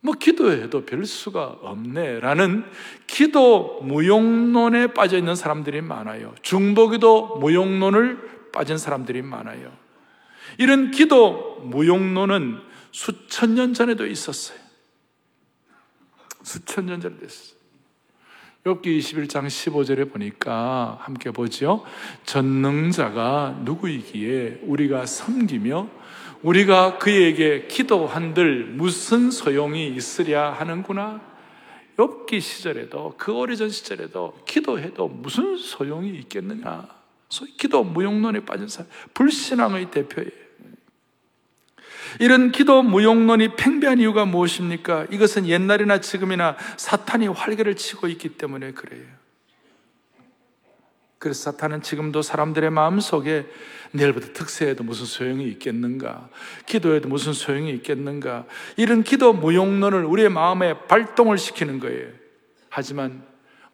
뭐 0.00 0.14
기도해도 0.14 0.86
별 0.86 1.04
수가 1.04 1.58
없네. 1.60 2.20
라는 2.20 2.64
기도 3.08 3.80
무용론에 3.82 4.94
빠져 4.94 5.18
있는 5.18 5.34
사람들이 5.34 5.80
많아요. 5.80 6.36
중보기도 6.42 7.38
무용론을 7.38 8.50
빠진 8.52 8.78
사람들이 8.78 9.22
많아요. 9.22 9.72
이런 10.58 10.92
기도 10.92 11.60
무용론은 11.64 12.60
수천 12.92 13.56
년 13.56 13.74
전에도 13.74 14.06
있었어요. 14.06 14.58
수천 16.44 16.86
년 16.86 17.00
전에도 17.00 17.26
있었어요. 17.26 17.58
욥기 18.64 18.98
21장 18.98 19.46
15절에 19.46 20.12
보니까 20.12 20.98
함께 21.00 21.32
보죠. 21.32 21.84
전능자가 22.24 23.62
누구이기에 23.64 24.60
우리가 24.62 25.06
섬기며 25.06 25.99
우리가 26.42 26.98
그에게 26.98 27.66
기도한들 27.66 28.64
무슨 28.64 29.30
소용이 29.30 29.88
있으랴 29.88 30.52
하는구나. 30.52 31.20
엽기 31.98 32.40
시절에도 32.40 33.14
그 33.18 33.32
오래전 33.32 33.68
시절에도 33.68 34.38
기도해도 34.46 35.08
무슨 35.08 35.56
소용이 35.56 36.10
있겠느냐. 36.20 36.88
소위 37.28 37.52
기도 37.52 37.84
무용론에 37.84 38.44
빠진 38.44 38.68
사람, 38.68 38.90
불신앙의 39.14 39.90
대표예요. 39.90 40.30
이런 42.18 42.50
기도 42.50 42.82
무용론이 42.82 43.54
팽배한 43.54 44.00
이유가 44.00 44.24
무엇입니까? 44.24 45.06
이것은 45.10 45.46
옛날이나 45.46 46.00
지금이나 46.00 46.56
사탄이 46.76 47.28
활개를 47.28 47.76
치고 47.76 48.08
있기 48.08 48.30
때문에 48.30 48.72
그래요. 48.72 49.04
그래서 51.18 51.52
사탄은 51.52 51.82
지금도 51.82 52.22
사람들의 52.22 52.70
마음 52.70 52.98
속에 52.98 53.46
내일부터 53.92 54.32
특세에도 54.32 54.84
무슨 54.84 55.06
소용이 55.06 55.46
있겠는가? 55.48 56.28
기도에도 56.66 57.08
무슨 57.08 57.32
소용이 57.32 57.70
있겠는가? 57.72 58.44
이런 58.76 59.02
기도 59.02 59.32
무용론을 59.32 60.04
우리의 60.04 60.28
마음에 60.28 60.74
발동을 60.86 61.38
시키는 61.38 61.80
거예요. 61.80 62.08
하지만 62.68 63.22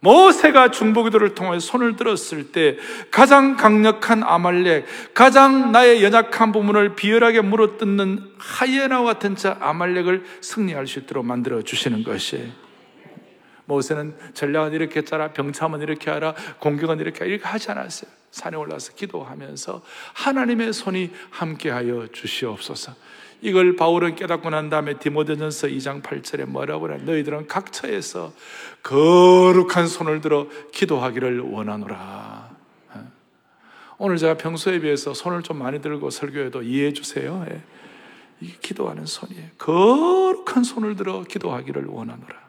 모세가 0.01 0.71
중보기도를 0.71 1.35
통해 1.35 1.59
손을 1.59 1.97
들었을 1.97 2.53
때 2.53 2.77
가장 3.11 3.57
강력한 3.57 4.23
아말렉, 4.23 4.85
가장 5.15 5.73
나의 5.73 6.05
연약한 6.05 6.53
부분을 6.53 6.95
비열하게 6.95 7.41
물어뜯는 7.41 8.35
하이에나와 8.39 9.15
같은 9.15 9.37
자 9.37 9.57
아말렉을 9.61 10.25
승리할 10.41 10.87
수 10.87 11.01
있도록 11.01 11.25
만들어 11.25 11.63
주시는 11.63 12.05
것이에요. 12.05 12.53
모세는 13.65 14.17
전략은 14.35 14.75
이렇게 14.75 15.03
짜라, 15.03 15.33
병참은 15.33 15.83
이렇게 15.83 16.11
하라, 16.11 16.35
공격은 16.61 17.01
이렇게 17.01 17.21
하라, 17.21 17.29
이렇게 17.29 17.45
하지 17.45 17.71
않았어요. 17.71 18.16
산에 18.31 18.57
올라서 18.57 18.93
기도하면서 18.95 19.83
하나님의 20.15 20.73
손이 20.73 21.11
함께하여 21.31 22.09
주시옵소서. 22.13 22.95
이걸 23.43 23.77
바울은 23.77 24.15
깨닫고 24.17 24.51
난 24.51 24.71
다음에 24.71 24.99
디모데전서 24.99 25.69
2장 25.69 26.03
8절에 26.03 26.47
뭐라고 26.47 26.83
그래? 26.83 26.99
너희들은 26.99 27.47
각처에서 27.49 28.33
거룩한 28.83 29.87
손을 29.87 30.21
들어 30.21 30.49
기도하기를 30.73 31.41
원하노라. 31.41 32.51
어? 32.95 33.13
오늘 33.99 34.17
제가 34.17 34.37
평소에 34.37 34.81
비해서 34.81 35.13
손을 35.13 35.43
좀 35.43 35.59
많이 35.59 35.81
들고 35.81 36.11
설교해도 36.11 36.63
이해해 36.63 36.93
주세요. 36.93 37.45
예. 37.51 37.63
기도하는 38.61 39.07
손이에요. 39.07 39.49
거룩한 39.59 40.63
손을 40.65 40.97
들어 40.97 41.23
기도하기를 41.23 41.87
원하노라. 41.87 42.46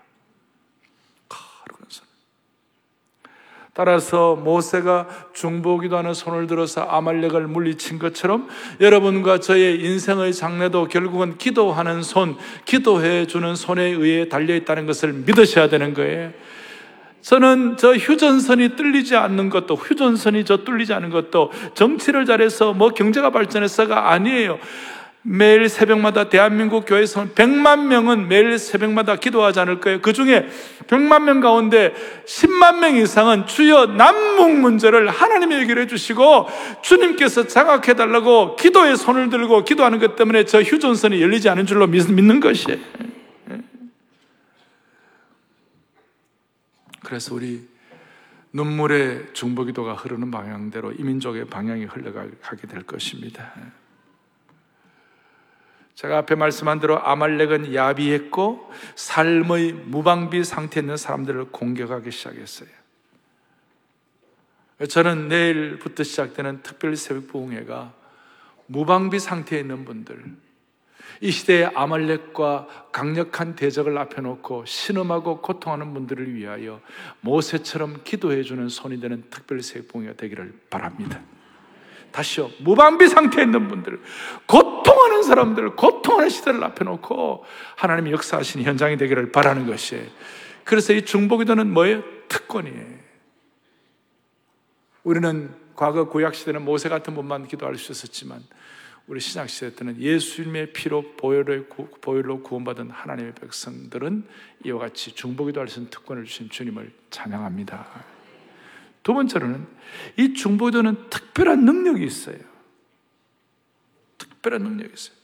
따라서 3.77 4.33
모세가 4.33 5.05
중보기도 5.33 5.99
하는 5.99 6.15
손을 6.15 6.47
들어서 6.47 6.81
아말렉을 6.81 7.45
물리친 7.45 7.99
것처럼 7.99 8.47
여러분과 8.81 9.39
저의 9.39 9.79
인생의 9.85 10.33
장래도 10.33 10.87
결국은 10.87 11.37
기도하는 11.37 12.01
손, 12.01 12.37
기도해 12.65 13.27
주는 13.27 13.53
손에 13.53 13.83
의해 13.83 14.29
달려 14.29 14.55
있다는 14.55 14.87
것을 14.87 15.13
믿으셔야 15.13 15.69
되는 15.69 15.93
거예요. 15.93 16.31
저는 17.21 17.77
저 17.77 17.93
휴전선이 17.93 18.77
뚫리지 18.77 19.15
않는 19.15 19.51
것도 19.51 19.75
휴전선이 19.75 20.43
저 20.45 20.57
뚫리지 20.57 20.93
않는 20.93 21.11
것도 21.11 21.51
정치를 21.75 22.25
잘해서 22.25 22.73
뭐 22.73 22.89
경제가 22.89 23.29
발전해서가 23.29 24.11
아니에요. 24.11 24.57
매일 25.29 25.67
새벽마다 25.67 26.29
대한민국 26.29 26.85
교회에서는 26.85 27.33
100만 27.33 27.87
명은 27.87 28.29
매일 28.29 28.57
새벽마다 28.57 29.17
기도하지 29.17 29.59
않을 29.59 29.81
거예요. 29.81 30.01
그 30.01 30.13
중에 30.13 30.47
100만 30.87 31.23
명 31.23 31.41
가운데 31.41 31.93
10만 32.25 32.79
명 32.79 32.95
이상은 32.95 33.45
주여 33.45 33.87
남북 33.97 34.57
문제를 34.57 35.09
하나님의 35.09 35.59
얘기를 35.59 35.81
해주시고 35.83 36.47
주님께서 36.81 37.45
장악해달라고 37.45 38.55
기도에 38.55 38.95
손을 38.95 39.29
들고 39.29 39.65
기도하는 39.65 39.99
것 39.99 40.15
때문에 40.15 40.45
저 40.45 40.61
휴전선이 40.61 41.21
열리지 41.21 41.49
않은 41.49 41.65
줄로 41.65 41.87
믿는 41.87 42.39
것이에요. 42.39 42.79
그래서 47.03 47.35
우리 47.35 47.67
눈물의 48.53 49.27
중보기도가 49.33 49.93
흐르는 49.93 50.31
방향대로 50.31 50.93
이민족의 50.93 51.47
방향이 51.47 51.83
흘러가게 51.83 52.67
될 52.69 52.83
것입니다. 52.83 53.53
제가 55.97 56.19
앞에 56.19 56.35
말씀한 56.35 56.79
대로 56.79 56.99
아말렉은 56.99 57.73
야비했고 57.73 58.71
삶의 58.93 59.73
무방비 59.73 60.43
상태에 60.43 60.81
있는 60.81 60.95
사람들을 60.95 61.45
공격하기 61.45 62.11
시작했어요. 62.11 62.69
저는 64.87 65.27
내일부터 65.27 66.03
시작되는 66.03 66.61
특별 66.61 66.95
새벽 66.95 67.29
부흥회가 67.29 67.95
무방비 68.67 69.17
상태에 69.17 69.61
있는 69.61 69.85
분들, 69.85 70.23
이 71.21 71.31
시대의 71.31 71.71
아말렉과 71.73 72.89
강력한 72.91 73.55
대적을 73.55 73.97
앞에 73.97 74.21
놓고 74.21 74.65
신음하고 74.65 75.41
고통하는 75.41 75.95
분들을 75.95 76.35
위하여 76.35 76.79
모세처럼 77.21 78.03
기도해 78.03 78.43
주는 78.43 78.69
손이 78.69 78.99
되는 78.99 79.23
특별 79.31 79.63
새벽 79.63 79.87
부흥회가 79.87 80.13
되기를 80.13 80.61
바랍니다. 80.69 81.19
다시요. 82.17 82.49
무방비 82.61 83.07
상태에 83.07 83.43
있는 83.43 83.67
분들, 83.67 84.01
고통하는 84.47 85.21
사람들, 85.21 85.75
고통하는 85.75 86.29
시대를 86.29 86.63
앞에 86.63 86.83
놓고 86.83 87.45
하나님이 87.75 88.11
역사하시는 88.11 88.65
현장이 88.65 88.97
되기를 88.97 89.31
바라는 89.31 89.67
것이에요. 89.67 90.07
그래서 90.63 90.93
이 90.93 91.05
중보기도는 91.05 91.71
뭐예요? 91.71 92.03
특권이에요. 92.27 92.97
우리는 95.03 95.53
과거 95.75 96.09
구약 96.09 96.33
시대는 96.33 96.65
모세 96.65 96.89
같은 96.89 97.13
분만 97.13 97.47
기도할 97.47 97.75
수 97.75 97.91
있었지만 97.91 98.41
우리 99.05 99.19
신약 99.19 99.47
시대 99.47 99.75
때는 99.75 100.01
예수님의 100.01 100.73
피로 100.73 101.03
보혈로 101.17 102.41
구원받은 102.41 102.89
하나님의 102.89 103.35
백성들은 103.35 104.27
이와 104.65 104.79
같이 104.79 105.13
중보기도 105.13 105.61
할 105.61 105.67
수 105.67 105.79
있는 105.79 105.91
특권을 105.91 106.25
주신 106.25 106.49
주님을 106.49 106.91
찬양합니다. 107.11 108.16
두 109.07 109.13
번째로는 109.13 109.65
이 110.17 110.33
중보기도는 110.33 111.09
특별한 111.09 111.63
능력이 111.63 112.05
있어요. 112.05 112.35
특별한 114.17 114.61
능력이 114.61 114.93
있어요. 114.93 115.15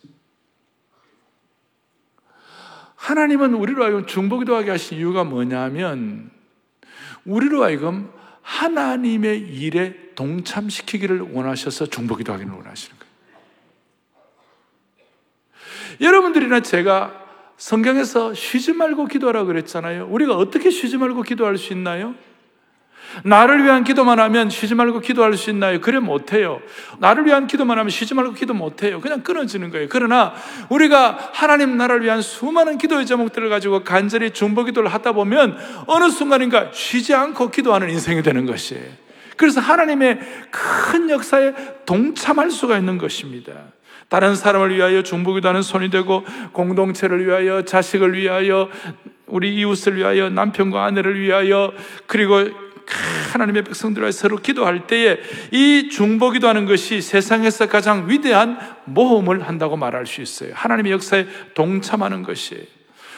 하나님은 2.96 3.56
우리로 3.56 3.84
하여금 3.84 4.06
중보기도 4.06 4.56
하게 4.56 4.72
하신 4.72 5.00
이유가 5.00 5.26
뭐냐면 5.26 6.32
우리로 7.26 7.62
하여금 7.62 8.10
하나님의 8.42 9.38
일에 9.54 10.14
동참시키기를 10.16 11.34
원하셔서 11.34 11.88
중보기도 11.88 12.32
하기를 12.32 12.54
원하시는 12.54 12.98
거예요. 12.98 13.14
여러분들이나 16.00 16.62
제가 16.62 17.22
성경에서 17.58 18.34
쉬지 18.34 18.72
말고 18.72 19.08
기도하라고 19.08 19.48
그랬잖아요. 19.48 20.08
우리가 20.08 20.38
어떻게 20.38 20.70
쉬지 20.70 20.96
말고 20.96 21.24
기도할 21.24 21.58
수 21.58 21.74
있나요? 21.74 22.16
나를 23.24 23.64
위한 23.64 23.84
기도만 23.84 24.20
하면 24.20 24.50
쉬지 24.50 24.76
말고 24.76 25.00
기도할 25.00 25.36
수 25.36 25.50
있나요? 25.50 25.80
그래 25.82 26.00
못해요. 26.00 26.62
나를 27.00 27.26
위한 27.26 27.48
기도만 27.48 27.78
하면 27.78 27.90
쉬지 27.90 28.14
말고 28.14 28.34
기도 28.34 28.54
못해요. 28.54 29.00
그냥 29.00 29.22
끊어지는 29.22 29.70
거예요. 29.70 29.88
그러나 29.90 30.34
우리가 30.70 31.32
하나님 31.34 31.78
나라를 31.78 32.04
위한 32.04 32.22
수많은 32.22 32.78
기도의 32.78 33.06
제목들을 33.06 33.50
가지고 33.50 33.84
간절히 33.84 34.32
중보 34.32 34.64
기도를 34.64 34.92
하다 34.92 35.12
보면 35.14 35.58
어느 35.88 36.10
순간인가 36.10 36.70
쉬지 36.74 37.14
않고 37.14 37.52
기도하는 37.52 37.90
인생이 37.90 38.24
되는 38.24 38.46
것이에요. 38.46 39.04
그래서 39.38 39.62
하나님의 39.62 40.20
큰 40.52 41.10
역사에 41.10 41.54
동참할 41.86 42.52
수가 42.52 42.78
있는 42.78 42.98
것입니다. 42.98 43.54
다른 44.10 44.36
사람을 44.36 44.76
위하여 44.76 45.02
중보기도 45.02 45.50
하는 45.50 45.62
손이 45.64 45.90
되고 45.90 46.24
공동체를 46.52 47.26
위하여 47.26 47.64
자식을 47.64 48.14
위하여 48.14 48.70
우리 49.26 49.56
이웃을 49.56 49.96
위하여 49.96 50.30
남편과 50.30 50.84
아내를 50.86 51.20
위하여 51.20 51.74
그리고 52.06 52.44
하나님의 53.34 53.64
백성들과 53.64 54.12
서로 54.12 54.38
기도할 54.38 54.88
때에 54.88 55.20
이 55.52 55.90
중보 55.92 56.32
기도 56.32 56.48
하는 56.48 56.66
것이 56.66 57.02
세상에서 57.02 57.68
가장 57.68 58.10
위대한 58.10 58.58
모험을 58.86 59.48
한다고 59.48 59.78
말할 59.78 60.06
수 60.06 60.22
있어요. 60.22 60.52
하나님의 60.54 60.92
역사에 60.92 61.26
동참하는 61.54 62.24
것이에요. 62.24 62.73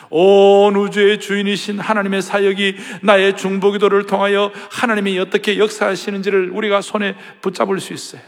온 0.09 0.75
우주의 0.75 1.19
주인이신 1.19 1.79
하나님의 1.79 2.21
사역이 2.21 2.75
나의 3.01 3.35
중보기도를 3.35 4.05
통하여 4.05 4.51
하나님이 4.71 5.19
어떻게 5.19 5.57
역사하시는지를 5.57 6.51
우리가 6.51 6.81
손에 6.81 7.15
붙잡을 7.41 7.79
수 7.79 7.93
있어요. 7.93 8.21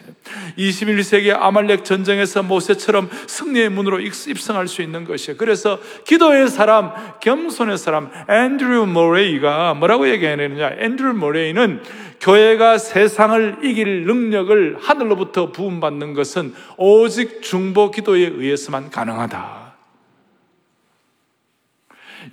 21세기 0.57 1.35
아말렉 1.35 1.85
전쟁에서 1.85 2.43
모세처럼 2.43 3.09
승리의 3.27 3.69
문으로 3.69 3.99
입성할 3.99 4.67
수 4.67 4.81
있는 4.81 5.05
것이에요. 5.05 5.37
그래서 5.37 5.79
기도의 6.05 6.49
사람, 6.49 6.91
겸손의 7.21 7.77
사람 7.77 8.09
앤드류 8.29 8.85
모레이가 8.87 9.73
뭐라고 9.75 10.09
얘기하느냐? 10.09 10.71
앤드류 10.79 11.13
모레이는 11.13 11.81
교회가 12.19 12.77
세상을 12.77 13.59
이길 13.63 14.05
능력을 14.05 14.77
하늘로부터 14.81 15.51
부음받는 15.51 16.13
것은 16.13 16.53
오직 16.77 17.41
중보 17.41 17.91
기도에 17.91 18.21
의해서만 18.21 18.89
가능하다. 18.89 19.66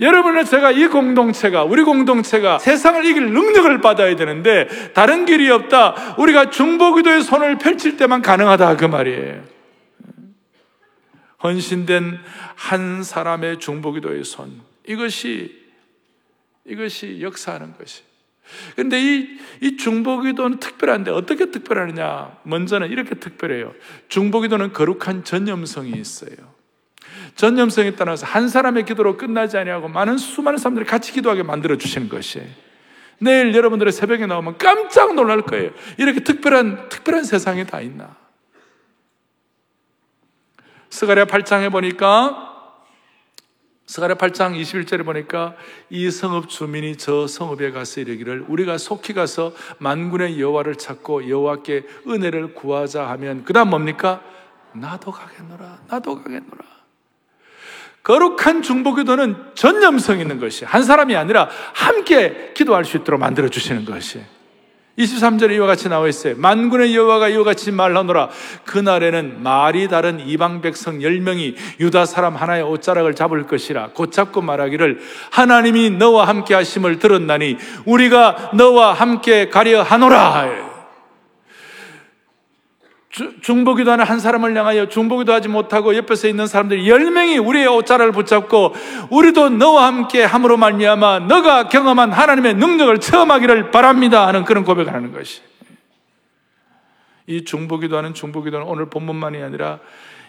여러분은 0.01 0.45
제가 0.45 0.73
이 0.73 0.87
공동체가, 0.89 1.65
우리 1.65 1.83
공동체가 1.83 2.59
세상을 2.59 3.05
이길 3.05 3.33
능력을 3.33 3.81
받아야 3.81 4.15
되는데, 4.17 4.69
다른 4.93 5.25
길이 5.25 5.51
없다. 5.51 6.17
우리가 6.19 6.51
중보기도의 6.51 7.23
손을 7.23 7.59
펼칠 7.59 7.97
때만 7.97 8.23
가능하다. 8.23 8.77
그 8.77 8.85
말이에요. 8.87 9.43
헌신된 11.43 12.19
한 12.55 13.03
사람의 13.03 13.59
중보기도의 13.61 14.25
손. 14.25 14.61
이것이, 14.87 15.63
이것이 16.65 17.21
역사하는 17.21 17.75
것이. 17.77 18.03
근데 18.77 19.01
이, 19.01 19.39
이 19.61 19.77
중보기도는 19.77 20.59
특별한데 20.61 21.11
어떻게 21.11 21.51
특별하느냐? 21.51 22.39
먼저는 22.43 22.91
이렇게 22.91 23.15
특별해요. 23.15 23.75
중보기도는 24.09 24.73
거룩한 24.73 25.25
전념성이 25.25 25.93
있어요. 25.93 26.54
전념성에 27.37 27.93
따라서 27.97 28.27
한 28.27 28.49
사람의 28.49 28.85
기도로 28.85 29.17
끝나지 29.17 29.57
아니하고 29.57 29.89
많은 29.89 30.19
수많은 30.19 30.59
사람들이 30.59 30.87
같이 30.87 31.13
기도하게 31.13 31.43
만들어 31.43 31.77
주시는 31.77 32.09
것이 32.09 32.43
내일 33.19 33.55
여러분들의 33.55 33.93
새벽에 33.93 34.27
나오면 34.27 34.59
깜짝 34.59 35.15
놀랄 35.15 35.43
거예요. 35.43 35.71
이렇게 35.99 36.21
특별한 36.21 36.89
특별한 36.89 37.25
세상이 37.25 37.67
다 37.67 37.81
있나? 37.81 38.17
스가랴 40.91 41.25
8장에 41.25 41.73
보니까 41.73 42.53
스가랴 43.87 44.15
8장 44.15 44.59
21절에 44.59 45.05
보니까 45.05 45.57
이 45.91 46.11
성읍 46.11 46.49
주민이 46.49 46.97
저 46.97 47.27
성읍에 47.27 47.71
가서 47.73 48.01
이르기를 48.01 48.47
우리가 48.49 48.79
속히 48.79 49.13
가서 49.13 49.53
만군의 49.79 50.41
여호와를 50.41 50.77
찾고 50.77 51.29
여호와께 51.29 51.87
은혜를 52.09 52.55
구하자 52.55 53.09
하면 53.11 53.45
그다음 53.45 53.71
뭡니까? 53.71 54.23
나도 54.73 55.11
가겠노라. 55.11 55.81
나도 55.89 56.17
가겠노라. 56.17 56.74
거룩한 58.05 58.63
중보기도는 58.63 59.35
전념성 59.55 60.21
있는 60.21 60.39
것이 60.39 60.65
한 60.65 60.85
사람이 60.85 61.17
아니라 61.17 61.49
함께 61.73 62.53
기도할 62.55 62.85
수 62.85 62.99
있도록 62.99 63.19
만들어 63.19 63.49
주시는 63.49 63.85
것이 63.87 64.21
23절에 64.99 65.53
이와 65.57 65.67
같이 65.67 65.89
나와 65.89 66.07
있어요. 66.07 66.35
만군의 66.37 66.95
여호와가 66.95 67.29
이와 67.29 67.43
같이 67.43 67.73
말하노라. 67.73 68.29
그날에는 68.65 69.43
말이 69.43 69.89
다른 69.89 70.21
이방 70.21 70.61
백성 70.61 71.01
10명이 71.01 71.57
유다 71.81 72.07
사람 72.07 72.37
하나의 72.37 72.63
옷자락을 72.63 73.15
잡을 73.15 73.45
것이라. 73.47 73.91
곧 73.95 74.13
잡고 74.13 74.41
말하기를 74.41 75.01
하나님이 75.31 75.91
너와 75.91 76.29
함께 76.29 76.55
하심을 76.55 77.01
들었나니 77.01 77.57
우리가 77.87 78.53
너와 78.55 78.93
함께 78.93 79.49
가려 79.49 79.83
하노라. 79.83 80.74
중보기도 83.41 83.93
하는 83.93 84.05
한 84.05 84.19
사람을 84.19 84.57
향하여 84.57 84.89
중보기도 84.89 85.33
하지 85.33 85.49
못하고 85.49 85.95
옆에서 85.97 86.27
있는 86.27 86.49
사람들이 86.49 86.89
열 86.89 87.11
명이 87.13 87.39
우리의 87.39 87.69
옷자락을 87.69 88.13
붙잡고 88.13 88.75
우리도 89.11 89.51
너와 89.51 89.87
함께 89.87 90.25
함으로 90.25 90.57
말미암아 90.57 91.21
너가 91.21 91.69
경험한 91.69 92.13
하나님의 92.13 92.55
능력을 92.55 92.99
체험하기를 92.99 93.71
바랍니다 93.71 94.27
하는 94.27 94.45
그런 94.45 94.65
고백을 94.65 94.93
하는 94.93 95.13
것이. 95.13 95.43
이 97.27 97.45
중보기도 97.45 97.97
하는 97.97 98.15
중보기도는 98.15 98.67
오늘 98.67 98.91
본문만이 98.91 99.43
아니라 99.43 99.79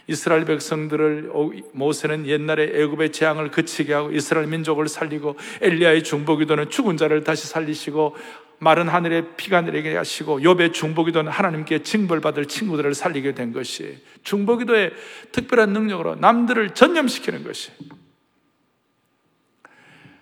이스라엘 0.07 0.45
백성들을 0.45 1.31
모세는 1.73 2.27
옛날에 2.27 2.71
애굽의 2.71 3.11
재앙을 3.11 3.49
그치게 3.49 3.93
하고 3.93 4.11
이스라엘 4.11 4.45
민족을 4.45 4.87
살리고 4.87 5.35
엘리야의 5.61 6.03
중보기도는 6.03 6.69
죽은 6.69 6.97
자를 6.97 7.23
다시 7.23 7.47
살리시고 7.47 8.15
마른 8.59 8.87
하늘에 8.87 9.35
피가 9.35 9.61
내리게 9.61 9.95
하시고 9.95 10.39
욥의 10.39 10.73
중보기도는 10.73 11.31
하나님께 11.31 11.83
징벌받을 11.83 12.45
친구들을 12.47 12.93
살리게 12.93 13.35
된 13.35 13.51
것이 13.51 14.03
중보기도의 14.23 14.91
특별한 15.31 15.71
능력으로 15.71 16.15
남들을 16.15 16.73
전념시키는 16.73 17.43
것이 17.43 17.71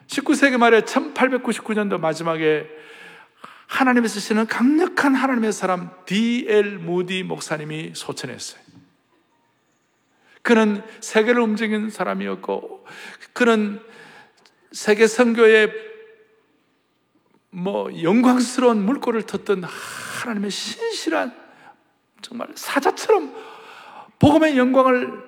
19세기 0.08 0.58
말에 0.58 0.82
1899년도 0.82 2.00
마지막에 2.00 2.68
하나님의 3.68 4.10
쓰시는 4.10 4.46
강력한 4.48 5.16
하나님의 5.16 5.52
사람 5.52 5.90
D.L. 6.06 6.78
무디 6.78 7.24
목사님이 7.24 7.94
소천했어요. 7.96 8.62
그는 10.44 10.84
세계를 11.00 11.42
움직인 11.42 11.90
사람이었고 11.90 12.86
그는 13.32 13.80
세계 14.72 15.08
선교의 15.08 15.93
뭐 17.56 17.90
영광스러운 18.02 18.84
물꼬를 18.84 19.24
텄던 19.24 19.64
하나님의 19.64 20.50
신실한 20.50 21.32
정말 22.22 22.48
사자처럼 22.56 23.32
복음의 24.18 24.58
영광을 24.58 25.22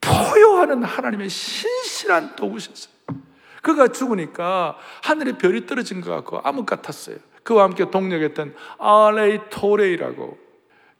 포효하는 0.00 0.82
하나님의 0.82 1.30
신실한 1.30 2.36
도구셨어요. 2.36 2.92
그가 3.62 3.88
죽으니까 3.88 4.76
하늘에 5.02 5.38
별이 5.38 5.66
떨어진 5.66 6.02
것 6.02 6.10
같고 6.10 6.40
암흑 6.44 6.66
같았어요. 6.66 7.16
그와 7.42 7.64
함께 7.64 7.90
동력했던 7.90 8.54
알레이 8.78 9.40
토레이라고 9.48 10.38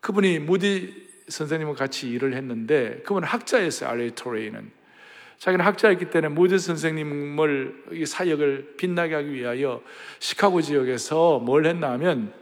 그분이 0.00 0.38
무디 0.38 1.04
선생님과 1.28 1.74
같이 1.74 2.08
일을 2.08 2.34
했는데 2.34 3.02
그분은 3.04 3.28
학자였어요. 3.28 3.90
알레이 3.90 4.12
토레이는 4.12 4.70
자기는 5.38 5.64
학자였기 5.64 6.10
때문에 6.10 6.32
무드 6.32 6.58
선생님을 6.58 7.84
이 7.92 8.06
사역을 8.06 8.74
빛나게 8.76 9.14
하기 9.14 9.32
위하여 9.32 9.82
시카고 10.18 10.62
지역에서 10.62 11.38
뭘 11.40 11.66
했나 11.66 11.90
하면 11.92 12.32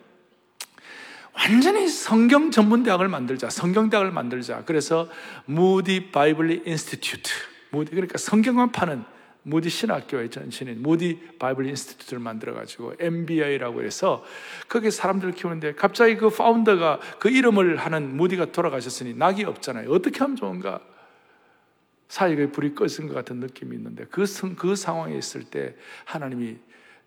완전히 1.35 1.88
성경 1.88 2.50
전문 2.50 2.83
대학을 2.83 3.09
만들자. 3.09 3.50
성경 3.50 3.90
대학을 3.90 4.12
만들자. 4.12 4.64
그래서 4.64 5.09
무디 5.46 6.11
Bible 6.12 6.62
Institute. 6.66 7.31
무디 7.70 7.90
그러니까 7.90 8.18
성경만 8.18 8.70
파는 8.70 9.05
무디 9.44 9.70
신학교의 9.70 10.31
전신인 10.31 10.83
무디 10.83 11.18
Bible 11.38 11.66
Institute를 11.66 12.20
만들어 12.20 12.55
가지고 12.55 12.94
MBI라고 13.00 13.83
해서 13.83 14.24
거기 14.68 14.90
사람들을 14.90 15.35
키우는데 15.35 15.74
갑자기 15.74 16.16
그 16.16 16.31
founder가 16.31 17.01
그 17.18 17.28
이름을 17.28 17.76
하는 17.76 18.16
무디가 18.16 18.52
돌아가셨으니 18.52 19.14
낙이 19.14 19.44
없잖아요. 19.44 19.90
어떻게 19.90 20.20
하면 20.20 20.37
좋은가? 20.37 20.81
사역의 22.12 22.53
불이 22.53 22.75
꺼진 22.75 23.09
것 23.09 23.14
같은 23.14 23.40
느낌이 23.40 23.75
있는데 23.75 24.05
그, 24.05 24.27
그 24.57 24.77
상황에 24.77 25.16
있을 25.16 25.44
때 25.44 25.75
하나님이 26.05 26.59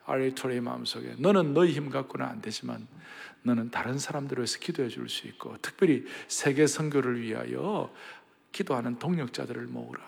R.A. 0.08 0.27
토레이의 0.27 0.62
마음속에 0.62 1.14
너는 1.20 1.54
너희 1.54 1.74
힘 1.74 1.92
갖고는 1.92 2.26
안 2.26 2.42
되지만 2.42 2.88
너는 3.44 3.70
다른 3.70 4.00
사람들을 4.00 4.42
위해서 4.42 4.58
기도해 4.58 4.90
줄 4.90 5.08
수 5.08 5.28
있고 5.28 5.58
특별히 5.62 6.06
세계 6.28 6.66
선교를 6.66 7.22
위하여 7.22 7.94
기도하는 8.52 8.98
동력자들을 8.98 9.68
모으라. 9.68 10.02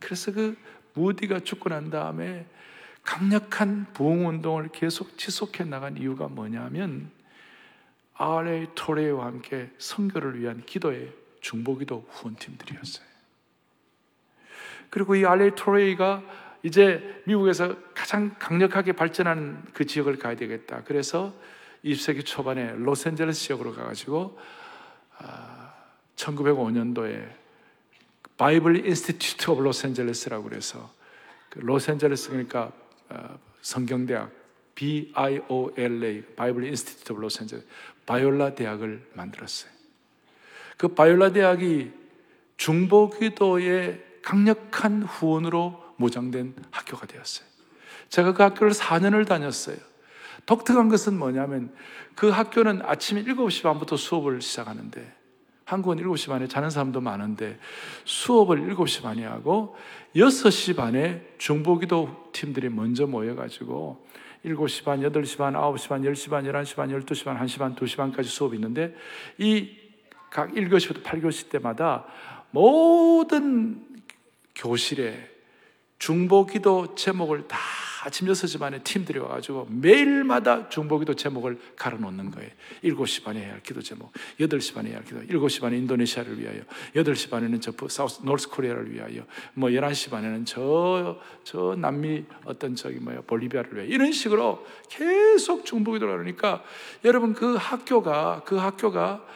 그래서 0.00 0.32
그 0.32 0.56
무디가 0.94 1.38
죽고 1.38 1.68
난 1.68 1.88
다음에 1.88 2.44
강력한 3.04 3.86
부흥 3.92 4.26
운동을 4.26 4.70
계속 4.72 5.16
지속해 5.16 5.62
나간 5.62 5.96
이유가 5.96 6.26
뭐냐면 6.26 7.12
아레 8.14 8.66
토레와 8.74 9.26
함께 9.26 9.70
선교를 9.78 10.40
위한 10.40 10.64
기도의 10.66 11.12
중보기도 11.40 12.04
후원팀들이었어요. 12.10 13.15
그리고 14.90 15.14
이 15.14 15.24
알레 15.24 15.54
토레이가 15.54 16.22
이제 16.62 17.22
미국에서 17.24 17.76
가장 17.94 18.34
강력하게 18.38 18.92
발전한 18.92 19.64
그 19.72 19.86
지역을 19.86 20.18
가야 20.18 20.36
되겠다. 20.36 20.82
그래서 20.84 21.32
20세기 21.84 22.24
초반에 22.24 22.72
로스앤젤레스 22.76 23.40
지역으로 23.40 23.74
가가지고 23.74 24.38
1905년도에 26.16 27.28
Bible 28.36 28.86
Institute 28.86 29.50
of 29.50 29.62
Los 29.62 29.80
Angeles라고 29.80 30.44
그래서 30.44 30.92
그 31.48 31.60
로스앤젤레스 31.60 32.30
그러니까 32.30 32.72
어, 33.08 33.38
성경대학 33.62 34.30
B-I-O-L-A 34.74 36.22
Bible 36.34 36.64
Institute 36.64 37.12
of 37.12 37.20
Los 37.20 37.34
Angeles 37.34 37.66
바이올라 38.04 38.54
대학을 38.54 39.10
만들었어요. 39.14 39.70
그 40.76 40.88
바이올라 40.88 41.32
대학이 41.32 41.92
중보기도의 42.56 44.04
강력한 44.22 45.02
후원으로 45.02 45.82
무장된 45.96 46.54
학교가 46.70 47.06
되었어요. 47.06 47.46
제가 48.08 48.34
그 48.34 48.42
학교를 48.42 48.72
4년을 48.72 49.26
다녔어요. 49.26 49.76
독특한 50.44 50.88
것은 50.88 51.18
뭐냐면 51.18 51.74
그 52.14 52.28
학교는 52.28 52.82
아침 52.84 53.22
7시 53.24 53.62
반부터 53.62 53.96
수업을 53.96 54.40
시작하는데 54.40 55.14
한국은 55.64 55.98
7시 55.98 56.28
반에 56.28 56.46
자는 56.46 56.70
사람도 56.70 57.00
많은데 57.00 57.58
수업을 58.04 58.74
7시 58.74 59.02
반에 59.02 59.24
하고 59.24 59.76
6시 60.14 60.76
반에 60.76 61.26
중보기도 61.38 62.30
팀들이 62.32 62.68
먼저 62.68 63.06
모여가지고 63.06 64.06
7시 64.44 64.84
반, 64.84 65.00
8시 65.00 65.38
반, 65.38 65.54
9시 65.54 65.88
반, 65.88 66.02
10시 66.02 66.30
반, 66.30 66.44
11시 66.44 66.76
반, 66.76 66.88
12시 66.90 67.24
반, 67.24 67.36
1시 67.38 67.58
반, 67.58 67.74
2시 67.74 67.96
반까지 67.96 68.28
수업이 68.28 68.56
있는데 68.56 68.94
이 69.38 69.86
각 70.36 70.52
1교시부터 70.52 71.02
8교시 71.02 71.48
때마다 71.48 72.04
모든 72.50 73.85
교실에 74.56 75.30
중보기도 75.98 76.94
제목을 76.94 77.48
다 77.48 77.58
아침 78.04 78.28
6시 78.28 78.60
반에 78.60 78.78
팀들이 78.84 79.18
와가지고 79.18 79.66
매일마다 79.68 80.68
중보기도 80.68 81.14
제목을 81.14 81.58
갈아 81.74 81.98
놓는 81.98 82.30
거예요. 82.30 82.50
7시 82.84 83.24
반에 83.24 83.40
해야 83.40 83.54
할 83.54 83.62
기도 83.64 83.82
제목, 83.82 84.12
8시 84.38 84.74
반에 84.74 84.90
해야 84.90 84.98
할 84.98 85.04
기도, 85.04 85.20
7시 85.22 85.60
반에 85.60 85.76
인도네시아를 85.78 86.38
위하여, 86.38 86.60
8시 86.94 87.30
반에는 87.30 87.60
저 87.60 87.72
사우스, 87.88 88.20
노스 88.22 88.50
코리아를 88.50 88.92
위하여, 88.92 89.24
뭐 89.54 89.70
11시 89.70 90.10
반에는 90.10 90.44
저, 90.44 91.18
저 91.42 91.74
남미 91.76 92.24
어떤 92.44 92.76
저기 92.76 93.00
뭐야, 93.00 93.22
볼리비아를 93.26 93.74
위하여. 93.74 93.88
이런 93.88 94.12
식으로 94.12 94.64
계속 94.88 95.64
중보기도를 95.64 96.20
하니까 96.20 96.62
여러분 97.04 97.32
그 97.32 97.56
학교가, 97.56 98.42
그 98.44 98.54
학교가 98.54 99.26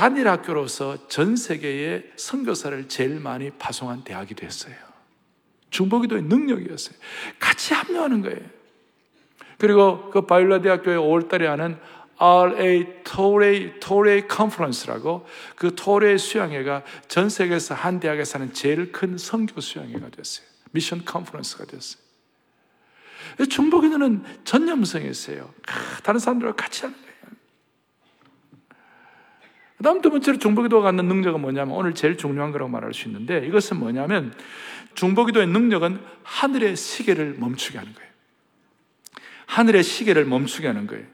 단일 0.00 0.28
학교로서 0.28 1.08
전 1.08 1.36
세계에 1.36 2.02
선교사를 2.16 2.88
제일 2.88 3.20
많이 3.20 3.50
파송한 3.50 4.02
대학이 4.02 4.34
됐어요. 4.34 4.74
중보기도의 5.68 6.22
능력이었어요. 6.22 6.96
같이 7.38 7.74
합류하는 7.74 8.22
거예요. 8.22 8.40
그리고 9.58 10.08
그 10.08 10.24
바이올라 10.24 10.62
대학교에 10.62 10.96
5월달에 10.96 11.42
하는 11.42 11.78
RA 12.16 12.86
토레이 13.04 13.78
토레이 13.78 14.26
conference라고 14.26 15.26
그 15.54 15.74
토레이 15.74 16.16
수양회가 16.16 16.82
전 17.08 17.28
세계에서 17.28 17.74
한 17.74 18.00
대학에서 18.00 18.38
하는 18.38 18.54
제일 18.54 18.92
큰 18.92 19.18
선교 19.18 19.60
수양회가 19.60 20.08
됐어요. 20.08 20.46
mission 20.70 21.04
conference가 21.04 21.66
됐어요. 21.66 22.02
중보기도는 23.50 24.24
전염성이 24.44 25.10
있어요. 25.10 25.52
다른 26.02 26.18
사람들과 26.18 26.54
같이 26.56 26.86
하는 26.86 26.96
거예요. 26.96 27.09
그 29.80 29.84
다음 29.84 30.02
두 30.02 30.10
번째로 30.10 30.36
중보기도가 30.36 30.82
갖는 30.82 31.06
능력은 31.06 31.40
뭐냐면 31.40 31.74
오늘 31.74 31.94
제일 31.94 32.18
중요한 32.18 32.52
거라고 32.52 32.70
말할 32.70 32.92
수 32.92 33.08
있는데 33.08 33.46
이것은 33.46 33.78
뭐냐면 33.78 34.34
중보기도의 34.92 35.46
능력은 35.46 35.98
하늘의 36.22 36.76
시계를 36.76 37.36
멈추게 37.38 37.78
하는 37.78 37.94
거예요. 37.94 38.10
하늘의 39.46 39.82
시계를 39.82 40.26
멈추게 40.26 40.66
하는 40.66 40.86
거예요. 40.86 41.06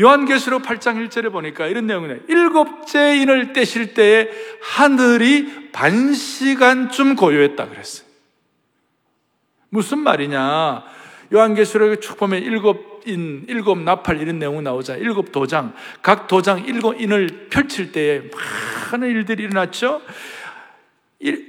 요한계시록 0.00 0.62
8장 0.62 1.06
1절에 1.06 1.30
보니까 1.30 1.66
이런 1.66 1.86
내용이네요. 1.86 2.20
일곱째 2.28 3.18
인을 3.18 3.52
떼실 3.52 3.92
때에 3.92 4.30
하늘이 4.62 5.70
반 5.72 6.14
시간쯤 6.14 7.16
고요했다 7.16 7.68
그랬어요. 7.68 8.08
무슨 9.68 9.98
말이냐? 9.98 10.84
요한계시록에 11.34 12.00
쭉 12.00 12.16
보면 12.16 12.42
일곱 12.42 12.95
인, 13.06 13.44
일곱 13.48 13.78
나팔 13.78 14.20
이런 14.20 14.38
내용 14.38 14.62
나오자. 14.62 14.96
일곱 14.96 15.32
도장, 15.32 15.74
각 16.02 16.26
도장 16.26 16.64
일곱 16.66 17.00
인을 17.00 17.48
펼칠 17.50 17.92
때에 17.92 18.22
많은 18.92 19.08
일들이 19.08 19.44
일어났죠. 19.44 20.02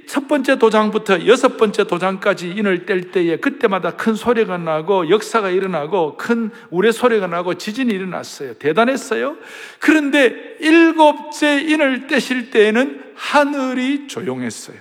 첫 0.06 0.26
번째 0.26 0.58
도장부터 0.58 1.26
여섯 1.26 1.58
번째 1.58 1.84
도장까지 1.84 2.48
인을 2.48 2.86
뗄 2.86 3.10
때에 3.10 3.36
그때마다 3.36 3.96
큰 3.96 4.14
소리가 4.14 4.56
나고 4.56 5.10
역사가 5.10 5.50
일어나고 5.50 6.16
큰 6.16 6.50
우레 6.70 6.90
소리가 6.90 7.26
나고 7.26 7.54
지진이 7.54 7.92
일어났어요. 7.92 8.54
대단했어요. 8.54 9.36
그런데 9.78 10.56
일곱째 10.60 11.60
인을 11.60 12.06
떼실 12.06 12.50
때에는 12.50 13.12
하늘이 13.14 14.08
조용했어요. 14.08 14.78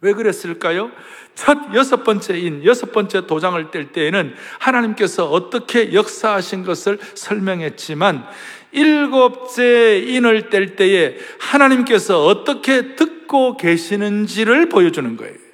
왜 0.00 0.12
그랬을까요? 0.12 0.90
첫 1.38 1.72
여섯 1.72 2.02
번째 2.02 2.36
인, 2.36 2.64
여섯 2.64 2.90
번째 2.90 3.28
도장을 3.28 3.70
뗄 3.70 3.92
때에는 3.92 4.34
하나님께서 4.58 5.30
어떻게 5.30 5.92
역사하신 5.92 6.64
것을 6.64 6.98
설명했지만 7.14 8.26
일곱째 8.72 10.00
인을 10.00 10.50
뗄 10.50 10.74
때에 10.74 11.16
하나님께서 11.38 12.26
어떻게 12.26 12.96
듣고 12.96 13.56
계시는지를 13.56 14.68
보여주는 14.68 15.16
거예요. 15.16 15.47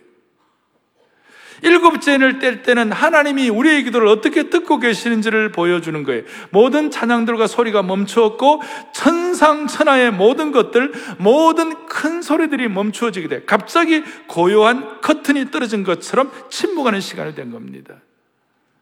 일곱째 1.65 2.15
인을 2.15 2.39
뗄 2.39 2.63
때는 2.63 2.93
하나님이 2.93 3.49
우리의 3.49 3.85
기도를 3.85 4.07
어떻게 4.07 4.51
듣고 4.51 4.79
계시는지를 4.79 5.51
보여주는 5.51 6.01
거예요. 6.05 6.23
모든 6.51 6.91
찬양들과 6.91 7.47
소리가 7.47 7.83
멈추었고 7.83 8.61
천상천하의 8.93 10.13
모든 10.13 10.53
것들, 10.53 10.93
모든 11.17 11.87
큰 11.87 12.21
소리들이 12.21 12.69
멈추어지게 12.69 13.29
돼. 13.29 13.43
갑자기 13.47 14.05
고요한 14.27 15.01
커튼이 15.01 15.51
떨어진 15.51 15.85
것처럼 15.85 16.31
침묵하는 16.51 17.01
시간이 17.01 17.35
된 17.35 17.51
겁니다. 17.51 17.95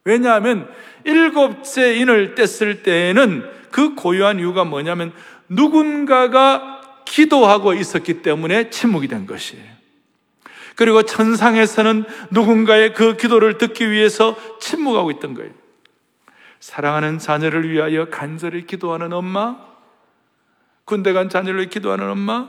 왜냐하면 0.05 0.69
일곱째 1.05 1.95
인을 1.95 2.35
뗐을 2.35 2.83
때에는 2.83 3.45
그 3.71 3.95
고요한 3.95 4.41
이유가 4.41 4.65
뭐냐면 4.65 5.13
누군가가 5.49 6.81
기도하고 7.05 7.75
있었기 7.75 8.23
때문에 8.23 8.71
침묵이 8.71 9.07
된 9.07 9.27
것이에요. 9.27 9.72
그리고 10.77 11.03
천상에서는 11.03 12.05
누군가의 12.31 12.95
그 12.95 13.17
기도를 13.17 13.59
듣기 13.59 13.91
위해서 13.91 14.37
침묵하고 14.61 15.11
있던 15.13 15.35
거예요. 15.35 15.51
사랑하는 16.61 17.19
자녀를 17.19 17.69
위하여 17.69 18.07
간절히 18.07 18.67
기도하는 18.67 19.13
엄마, 19.13 19.57
군대 20.85 21.13
간 21.13 21.29
자녀를 21.29 21.69
기도하는 21.69 22.11
엄마, 22.11 22.49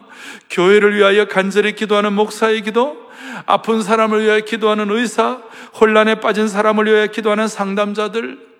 교회를 0.49 0.95
위하여 0.95 1.25
간절히 1.25 1.73
기도하는 1.73 2.13
목사의 2.13 2.62
기도, 2.62 2.97
아픈 3.45 3.81
사람을 3.81 4.23
위하여 4.23 4.39
기도하는 4.41 4.91
의사, 4.91 5.41
혼란에 5.79 6.15
빠진 6.15 6.47
사람을 6.47 6.86
위하여 6.86 7.07
기도하는 7.07 7.47
상담자들, 7.47 8.53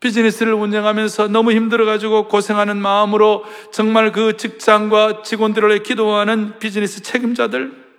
비즈니스를 0.00 0.54
운영하면서 0.54 1.28
너무 1.28 1.52
힘들어가지고 1.52 2.28
고생하는 2.28 2.80
마음으로 2.80 3.44
정말 3.70 4.12
그 4.12 4.36
직장과 4.36 5.22
직원들을 5.22 5.82
기도하는 5.82 6.58
비즈니스 6.58 7.02
책임자들, 7.02 7.89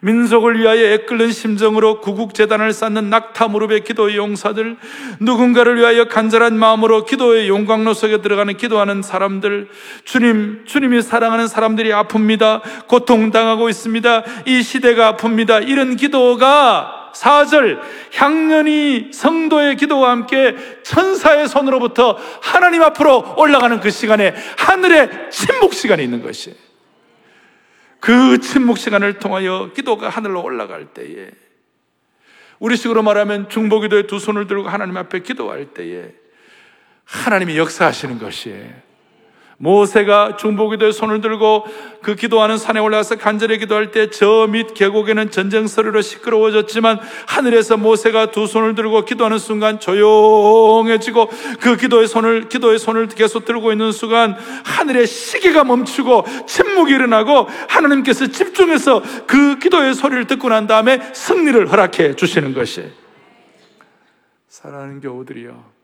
민족을 0.00 0.58
위하여 0.58 0.84
애끓는 0.92 1.32
심정으로 1.32 2.00
구국재단을 2.00 2.72
쌓는 2.72 3.10
낙타 3.10 3.48
무릎의 3.48 3.84
기도의 3.84 4.16
용사들, 4.16 4.76
누군가를 5.20 5.76
위하여 5.76 6.04
간절한 6.04 6.58
마음으로 6.58 7.04
기도의 7.04 7.48
용광로 7.48 7.94
속에 7.94 8.20
들어가는 8.22 8.56
기도하는 8.56 9.02
사람들, 9.02 9.68
주님, 10.04 10.64
주님이 10.66 11.02
사랑하는 11.02 11.48
사람들이 11.48 11.90
아픕니다. 11.90 12.86
고통당하고 12.86 13.68
있습니다. 13.68 14.24
이 14.46 14.62
시대가 14.62 15.16
아픕니다. 15.16 15.68
이런 15.68 15.96
기도가 15.96 17.10
사절 17.14 17.80
향년이 18.14 19.10
성도의 19.12 19.76
기도와 19.76 20.10
함께 20.10 20.54
천사의 20.84 21.48
손으로부터 21.48 22.16
하나님 22.40 22.82
앞으로 22.82 23.34
올라가는 23.36 23.80
그 23.80 23.90
시간에 23.90 24.34
하늘의 24.56 25.30
침묵 25.30 25.74
시간이 25.74 26.04
있는 26.04 26.22
것이에요. 26.22 26.67
그 28.00 28.38
침묵 28.38 28.78
시간을 28.78 29.18
통하여 29.18 29.72
기도가 29.74 30.08
하늘로 30.08 30.42
올라갈 30.42 30.86
때에 30.86 31.30
우리식으로 32.58 33.02
말하면 33.02 33.48
중보기도에 33.48 34.06
두 34.06 34.18
손을 34.18 34.46
들고 34.46 34.68
하나님 34.68 34.96
앞에 34.96 35.20
기도할 35.20 35.66
때에 35.74 36.12
하나님이 37.04 37.56
역사하시는 37.56 38.18
것이에요. 38.18 38.87
모세가 39.60 40.36
중보기도에 40.36 40.92
손을 40.92 41.20
들고 41.20 41.64
그 42.00 42.14
기도하는 42.14 42.56
산에 42.58 42.78
올라가서 42.78 43.16
간절히 43.16 43.58
기도할 43.58 43.90
때 43.90 44.08
저 44.08 44.46
밑 44.46 44.72
계곡에는 44.72 45.30
전쟁 45.32 45.66
소리로 45.66 46.00
시끄러워졌지만 46.00 47.00
하늘에서 47.26 47.76
모세가 47.76 48.30
두 48.30 48.46
손을 48.46 48.76
들고 48.76 49.04
기도하는 49.04 49.38
순간 49.38 49.80
조용해지고 49.80 51.28
그 51.60 51.76
기도의 51.76 52.06
손을 52.06 52.48
기도의 52.48 52.78
손을 52.78 53.08
계속 53.08 53.44
들고 53.44 53.72
있는 53.72 53.90
순간 53.90 54.36
하늘의 54.64 55.06
시계가 55.08 55.64
멈추고 55.64 56.24
침묵이 56.46 56.92
일어나고 56.92 57.48
하나님께서 57.68 58.28
집중해서 58.28 59.02
그 59.26 59.58
기도의 59.58 59.94
소리를 59.94 60.26
듣고 60.28 60.48
난 60.50 60.68
다음에 60.68 61.00
승리를 61.12 61.70
허락해 61.70 62.14
주시는 62.14 62.54
것이 62.54 62.84
사랑하는 64.48 65.00
교우들이요. 65.00 65.77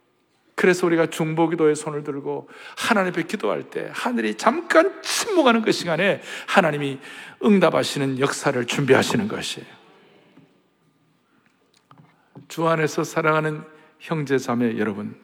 그래서 0.54 0.86
우리가 0.86 1.06
중보기도의 1.06 1.74
손을 1.74 2.04
들고 2.04 2.48
하나님 2.76 3.12
앞에 3.12 3.24
기도할 3.24 3.70
때 3.70 3.90
하늘이 3.92 4.36
잠깐 4.36 5.02
침묵하는 5.02 5.62
그 5.62 5.72
시간에 5.72 6.22
하나님이 6.46 7.00
응답하시는 7.44 8.20
역사를 8.20 8.64
준비하시는 8.64 9.28
것이에요. 9.28 9.66
주 12.48 12.68
안에서 12.68 13.04
사랑하는 13.04 13.64
형제 13.98 14.38
자매 14.38 14.78
여러분, 14.78 15.18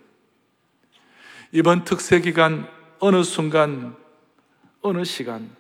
이번 1.52 1.84
특세 1.84 2.20
기간 2.20 2.68
어느 2.98 3.22
순간 3.22 3.96
어느 4.82 5.04
시간 5.04 5.54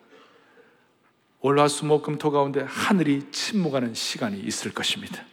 월화수목금토 1.40 2.30
가운데 2.30 2.64
하늘이 2.66 3.30
침묵하는 3.30 3.94
시간이 3.94 4.38
있을 4.40 4.72
것입니다. 4.72 5.24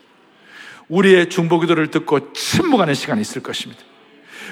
우리의 0.89 1.30
중보기도를 1.30 1.91
듣고 1.91 2.34
침묵하는 2.34 2.93
시간이 2.93 3.21
있을 3.21 3.43
것입니다. 3.43 3.84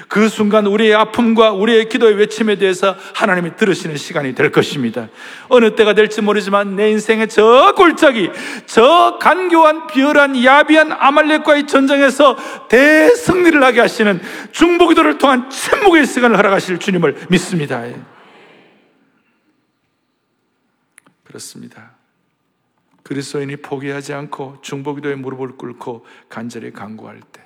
그 0.08 0.28
순간 0.28 0.66
우리의 0.66 0.94
아픔과 0.94 1.52
우리의 1.52 1.88
기도의 1.88 2.14
외침에 2.16 2.56
대해서 2.56 2.96
하나님이 3.14 3.56
들으시는 3.56 3.96
시간이 3.96 4.34
될 4.34 4.52
것입니다. 4.52 5.08
어느 5.48 5.74
때가 5.74 5.94
될지 5.94 6.20
모르지만 6.22 6.76
내 6.76 6.90
인생의 6.90 7.28
저 7.28 7.74
골짜기, 7.76 8.30
저 8.66 9.18
간교한 9.20 9.86
비열한 9.88 10.42
야비한 10.42 10.92
아말렉과의 10.92 11.66
전쟁에서 11.66 12.36
대승리를 12.68 13.62
하게 13.62 13.80
하시는 13.80 14.20
중보기도를 14.52 15.18
통한 15.18 15.50
침묵의 15.50 16.06
시간을 16.06 16.36
허락하실 16.36 16.78
주님을 16.78 17.26
믿습니다. 17.30 17.84
그렇습니다. 21.24 21.96
그리스도인이 23.02 23.56
포기하지 23.56 24.14
않고 24.14 24.58
중보기도에 24.62 25.14
무릎을 25.14 25.56
꿇고 25.56 26.04
간절히 26.28 26.72
간구할 26.72 27.20
때 27.20 27.45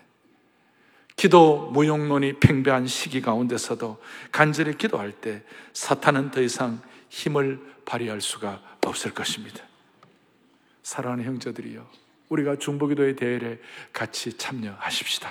기도 1.21 1.69
무용론이 1.75 2.41
팽배한 2.41 2.87
시기 2.87 3.21
가운데서도 3.21 3.99
간절히 4.33 4.79
기도할 4.79 5.13
때 5.13 5.43
사탄은 5.75 6.31
더 6.31 6.41
이상 6.41 6.81
힘을 7.11 7.61
발휘할 7.85 8.23
수가 8.23 8.63
없을 8.87 9.13
것입니다. 9.13 9.63
사랑하는 10.83 11.27
형제들이요. 11.27 11.87
우리가 12.31 12.57
중보기도의 12.57 13.17
대회에 13.17 13.59
같이 13.93 14.39
참여하십시다. 14.39 15.31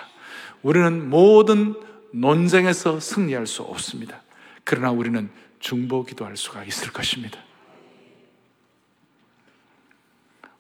우리는 0.62 1.10
모든 1.10 1.74
논쟁에서 2.14 3.00
승리할 3.00 3.48
수 3.48 3.64
없습니다. 3.64 4.22
그러나 4.64 4.92
우리는 4.92 5.32
중보기도할 5.58 6.38
수가 6.38 6.66
있을 6.66 6.94
것입니다. 6.94 7.40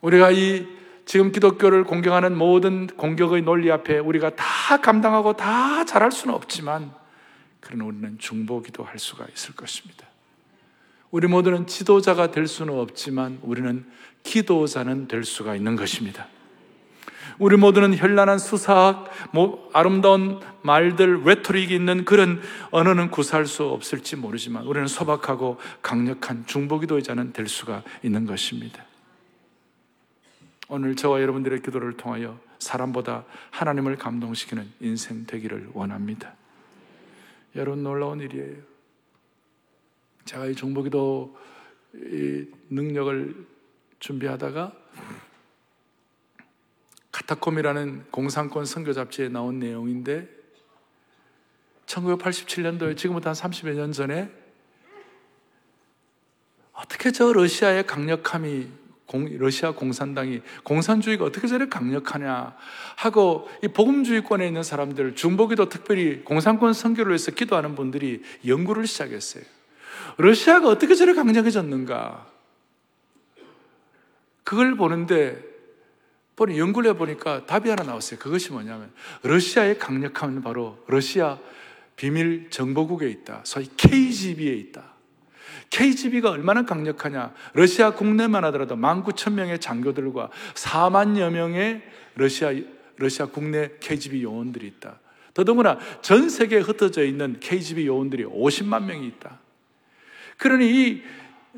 우리가 0.02 0.32
이 0.32 0.79
지금 1.10 1.32
기독교를 1.32 1.86
공경하는 1.86 2.38
모든 2.38 2.86
공격의 2.86 3.41
논리 3.41 3.72
앞에 3.72 3.98
우리가 3.98 4.36
다 4.36 4.78
감당하고 4.78 5.34
다 5.34 5.84
잘할 5.84 6.12
수는 6.12 6.36
없지만 6.36 6.93
그러나 7.60 7.86
우리는 7.86 8.19
중보기도 8.19 8.84
할 8.84 9.00
수가 9.00 9.26
있을 9.34 9.56
것입니다. 9.56 10.06
우리 11.10 11.28
모두는 11.28 11.65
지도자가 11.65 12.30
될 12.30 12.45
수는 12.45 12.78
없지만 12.78 13.39
우리는 13.41 13.88
기도자는 14.22 15.08
될 15.08 15.24
수가 15.24 15.56
있는 15.56 15.76
것입니다. 15.76 16.28
우리 17.39 17.58
모두는 17.58 17.95
현란한 17.95 18.38
수사학, 18.38 19.10
뭐 19.34 19.67
아름다운 19.74 20.39
말들, 20.62 21.24
외톨릭이 21.24 21.74
있는 21.74 22.06
그런 22.06 22.39
언어는 22.69 23.10
구사할 23.10 23.48
수 23.48 23.63
없을지 23.63 24.15
모르지만 24.15 24.63
우리는 24.67 24.86
소박하고 24.86 25.58
강력한 25.82 26.45
중보기도자는 26.45 27.34
될 27.34 27.48
수가 27.48 27.82
있는 28.04 28.28
것입니다. 28.28 28.86
오늘 30.71 30.95
저와 30.95 31.19
여러분들의 31.21 31.63
기도를 31.63 31.97
통하여 31.97 32.39
사람보다 32.60 33.25
하나님을 33.49 33.97
감동시키는 33.97 34.71
인생 34.82 35.25
되기를 35.25 35.71
원합니다. 35.73 36.36
여러분 37.55 37.82
놀라운 37.82 38.19
일이에요. 38.19 38.62
제가 40.25 40.45
이 40.45 40.55
정보기도 40.55 41.36
이 41.95 42.45
능력을 42.69 43.47
준비하다가 43.99 44.71
카타콤이라는 47.12 48.12
공산권 48.12 48.65
선교 48.65 48.93
잡지에 48.93 49.29
나온 49.29 49.58
내용인데 49.58 50.29
1987년도에 51.88 52.95
지금부터 52.95 53.29
한 53.29 53.36
30여 53.36 53.73
년 53.73 53.91
전에 53.91 54.32
어떻게 56.73 57.12
저 57.12 57.34
러시아의 57.34 57.88
강력함이 57.88 58.88
공, 59.10 59.28
러시아 59.39 59.72
공산당이 59.72 60.41
공산주의가 60.63 61.26
어떻게 61.26 61.48
저렇게 61.48 61.67
강력하냐 61.67 62.56
하고 62.95 63.50
이 63.63 63.67
복음주의권에 63.67 64.45
있는 64.45 64.62
사람들 64.62 65.15
중보기도 65.15 65.67
특별히 65.67 66.24
공산권 66.24 66.74
선교를 66.74 67.13
위해서 67.13 67.32
기도하는 67.32 67.74
분들이 67.74 68.22
연구를 68.45 68.86
시작했어요. 68.86 69.43
러시아가 70.17 70.67
어떻게 70.67 70.93
저렇게 70.93 71.17
강력해졌는가? 71.17 72.28
그걸 74.43 74.76
보는데 74.76 75.43
보니 76.36 76.60
연구를 76.60 76.91
해보니까 76.91 77.48
답이 77.48 77.67
하나 77.67 77.82
나왔어요. 77.82 78.19
그것이 78.19 78.52
뭐냐면 78.52 78.91
러시아의 79.24 79.80
강력함은 79.80 80.43
바로 80.43 80.78
러시아 80.86 81.39
비밀 81.95 82.52
정보국에 82.52 83.10
있다. 83.10 83.41
소위 83.43 83.67
KGB에 83.76 84.54
있다. 84.54 84.88
KGB가 85.69 86.32
얼마나 86.32 86.65
강력하냐. 86.65 87.34
러시아 87.53 87.91
국내만 87.91 88.43
하더라도 88.45 88.75
19,000명의 88.75 89.62
장교들과 89.62 90.29
4만여 90.55 91.32
명의 91.32 91.82
러시아, 92.15 92.53
러시아 92.97 93.27
국내 93.27 93.71
KGB 93.79 94.23
요원들이 94.23 94.67
있다. 94.67 94.99
더더구나 95.34 95.79
전 96.01 96.29
세계에 96.29 96.60
흩어져 96.60 97.03
있는 97.03 97.38
KGB 97.39 97.88
요원들이 97.88 98.25
50만 98.25 98.84
명이 98.84 99.08
있다. 99.08 99.39
그러니 100.38 100.69
이, 100.69 101.01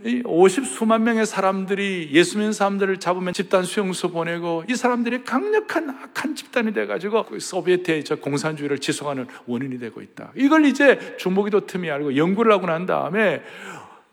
이 0.06 0.21
50 0.26 0.65
수만 0.65 1.04
명의 1.04 1.26
사람들이 1.26 2.10
예수 2.12 2.38
믿는 2.38 2.54
사람들을 2.54 3.00
잡으면 3.00 3.34
집단 3.34 3.63
수용소 3.63 4.12
보내고 4.12 4.63
이 4.69 4.76
사람들이 4.76 5.24
강력한 5.24 5.89
악한 5.89 6.36
집단이 6.36 6.74
돼가지고 6.74 7.26
그 7.26 7.39
소비에트의 7.39 8.04
저 8.04 8.15
공산주의를 8.15 8.80
지속하는 8.80 9.28
원인이 9.47 9.80
되고 9.80 10.02
있다. 10.02 10.32
이걸 10.36 10.65
이제 10.65 11.15
중보기도 11.17 11.65
틈이 11.65 11.89
알고 11.89 12.17
연구를 12.17 12.52
하고 12.52 12.67
난 12.67 12.86
다음에 12.86 13.43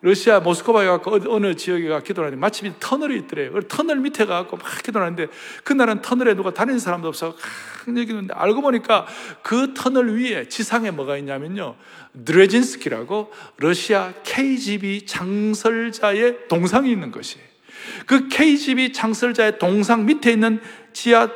러시아 0.00 0.38
모스크바에 0.38 0.86
가고 0.86 1.18
어느 1.28 1.54
지역에 1.54 1.88
가 1.88 2.00
기도하는데 2.00 2.38
마침 2.38 2.72
터널이 2.78 3.18
있더래요. 3.20 3.60
터널 3.62 3.96
밑에 3.96 4.26
가고 4.26 4.56
막 4.56 4.82
기도하는데 4.82 5.26
그날은 5.64 6.02
터널에 6.02 6.34
누가 6.34 6.54
다니는 6.54 6.78
사람도 6.78 7.08
없어. 7.08 7.34
여기는데 7.88 8.32
알고 8.34 8.62
보니까 8.62 9.06
그 9.42 9.74
터널 9.74 10.10
위에 10.14 10.48
지상에 10.48 10.92
뭐가 10.92 11.16
있냐면요. 11.16 11.74
드레진스키라고 12.24 13.32
러시아 13.56 14.12
KGB 14.22 15.06
장설자의 15.06 16.48
동상이 16.48 16.92
있는 16.92 17.10
것이에요. 17.10 17.46
그 18.06 18.28
KGB 18.28 18.92
장설자의 18.92 19.58
동상 19.58 20.06
밑에 20.06 20.30
있는 20.30 20.60
지하 20.92 21.28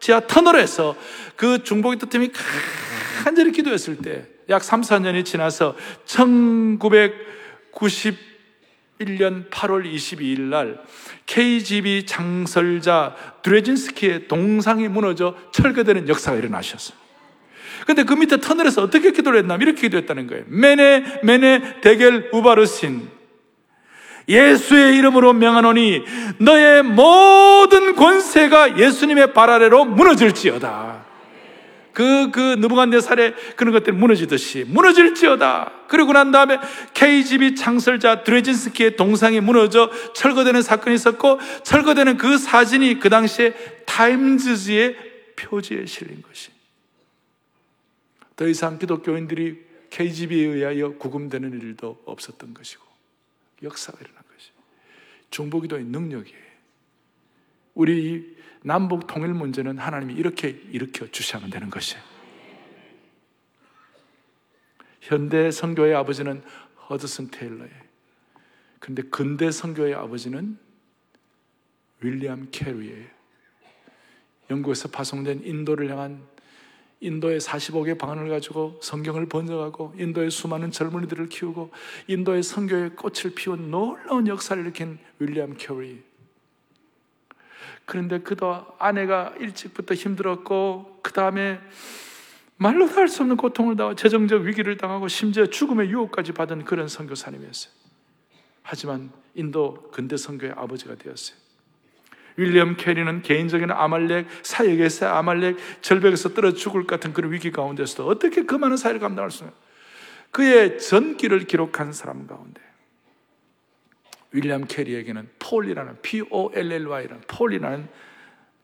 지하 0.00 0.20
터널에서 0.20 0.96
그 1.36 1.62
중보기 1.62 1.98
뜻팀이 1.98 2.32
간절히 3.24 3.52
기도했을 3.52 3.98
때 3.98 4.38
약 4.48 4.64
3, 4.64 4.80
4년이 4.80 5.24
지나서 5.24 5.76
1900 6.06 7.37
91년 7.78 9.48
8월 9.50 9.84
22일 9.92 10.40
날 10.40 10.80
KGB 11.26 12.06
장설자 12.06 13.14
드레진스키의 13.42 14.28
동상이 14.28 14.88
무너져 14.88 15.36
철거되는 15.52 16.08
역사가 16.08 16.36
일어나셨어요. 16.36 16.98
근데 17.86 18.02
그 18.02 18.14
밑에 18.14 18.38
터널에서 18.38 18.82
어떻게 18.82 19.12
기도를 19.12 19.38
했나? 19.38 19.56
이렇게 19.56 19.82
기도했다는 19.82 20.26
거예요. 20.26 20.44
메네, 20.48 21.20
메네, 21.22 21.80
데겔, 21.80 22.30
우바르신. 22.32 23.08
예수의 24.28 24.98
이름으로 24.98 25.32
명하노니 25.32 26.02
너의 26.38 26.82
모든 26.82 27.94
권세가 27.94 28.78
예수님의 28.78 29.32
발 29.32 29.48
아래로 29.48 29.86
무너질지어다. 29.86 30.97
그, 31.98 32.30
그, 32.30 32.54
느부간네살의 32.60 33.34
그런 33.56 33.72
것들이 33.72 33.96
무너지듯이 33.96 34.62
무너질지어다. 34.68 35.72
그리고 35.88 36.12
난 36.12 36.30
다음에 36.30 36.60
KGB 36.94 37.56
창설자 37.56 38.22
드레진스키의 38.22 38.94
동상이 38.94 39.40
무너져 39.40 39.90
철거되는 40.14 40.62
사건이 40.62 40.94
있었고, 40.94 41.40
철거되는 41.64 42.16
그 42.16 42.38
사진이 42.38 43.00
그 43.00 43.10
당시에 43.10 43.52
타임즈지의 43.84 44.96
표지에 45.34 45.86
실린 45.86 46.22
것이. 46.22 46.50
더 48.36 48.46
이상 48.46 48.78
기독교인들이 48.78 49.64
KGB에 49.90 50.44
의하여 50.46 50.92
구금되는 50.98 51.52
일도 51.52 52.02
없었던 52.04 52.54
것이고 52.54 52.84
역사가 53.64 53.98
일어난 54.00 54.22
것이 54.32 54.50
중보기도의 55.30 55.82
능력이에요. 55.82 56.47
우리 57.78 58.36
남북 58.62 59.06
통일 59.06 59.32
문제는 59.34 59.78
하나님이 59.78 60.14
이렇게 60.14 60.48
일으켜 60.72 61.06
주시면 61.06 61.50
되는 61.50 61.70
것이에요. 61.70 62.02
현대 65.00 65.52
선교의 65.52 65.94
아버지는 65.94 66.42
허드슨 66.90 67.30
테일러예요. 67.30 67.88
근데 68.80 69.02
근대 69.02 69.52
선교의 69.52 69.94
아버지는 69.94 70.58
윌리엄 72.00 72.48
캐리예요. 72.50 73.06
영국에서 74.50 74.88
파송된 74.88 75.44
인도를 75.44 75.88
향한 75.88 76.26
인도의 76.98 77.38
45개 77.38 77.96
방언을 77.96 78.28
가지고 78.28 78.80
성경을 78.82 79.28
번역하고 79.28 79.94
인도의 79.96 80.32
수많은 80.32 80.72
젊은이들을 80.72 81.28
키우고 81.28 81.70
인도의 82.08 82.42
선교의 82.42 82.96
꽃을 82.96 83.36
피운 83.36 83.70
놀라운 83.70 84.26
역사를 84.26 84.60
일으킨 84.60 84.98
윌리엄 85.20 85.56
캐리. 85.56 86.07
그런데 87.88 88.18
그도 88.20 88.66
아내가 88.78 89.32
일찍부터 89.40 89.94
힘들었고 89.94 91.00
그 91.02 91.12
다음에 91.12 91.58
말로도 92.58 92.94
할 92.94 93.08
수 93.08 93.22
없는 93.22 93.38
고통을 93.38 93.76
당하고 93.76 93.96
재정적 93.96 94.42
위기를 94.42 94.76
당하고 94.76 95.08
심지어 95.08 95.46
죽음의 95.46 95.88
유혹까지 95.88 96.32
받은 96.32 96.64
그런 96.64 96.86
선교사님이었어요. 96.86 97.72
하지만 98.62 99.10
인도 99.34 99.88
근대 99.90 100.18
선교의 100.18 100.52
아버지가 100.54 100.96
되었어요. 100.96 101.38
윌리엄 102.36 102.76
캐리는 102.76 103.22
개인적인 103.22 103.70
아말렉, 103.70 104.26
사역에서 104.42 105.08
아말렉, 105.08 105.56
절벽에서 105.80 106.34
떨어 106.34 106.52
죽을 106.52 106.82
것 106.82 106.88
같은 106.88 107.14
그런 107.14 107.32
위기 107.32 107.50
가운데서도 107.50 108.06
어떻게 108.06 108.42
그 108.42 108.54
많은 108.54 108.76
사회를 108.76 109.00
감당할 109.00 109.30
수 109.30 109.44
있나요? 109.44 109.56
그의 110.30 110.78
전기를 110.78 111.46
기록한 111.46 111.94
사람 111.94 112.26
가운데 112.26 112.60
윌리엄 114.32 114.66
캐리에게는 114.66 115.28
폴이라는 115.38 115.98
P-O-L-L-Y라는 116.02 117.22
폴이라는 117.26 117.88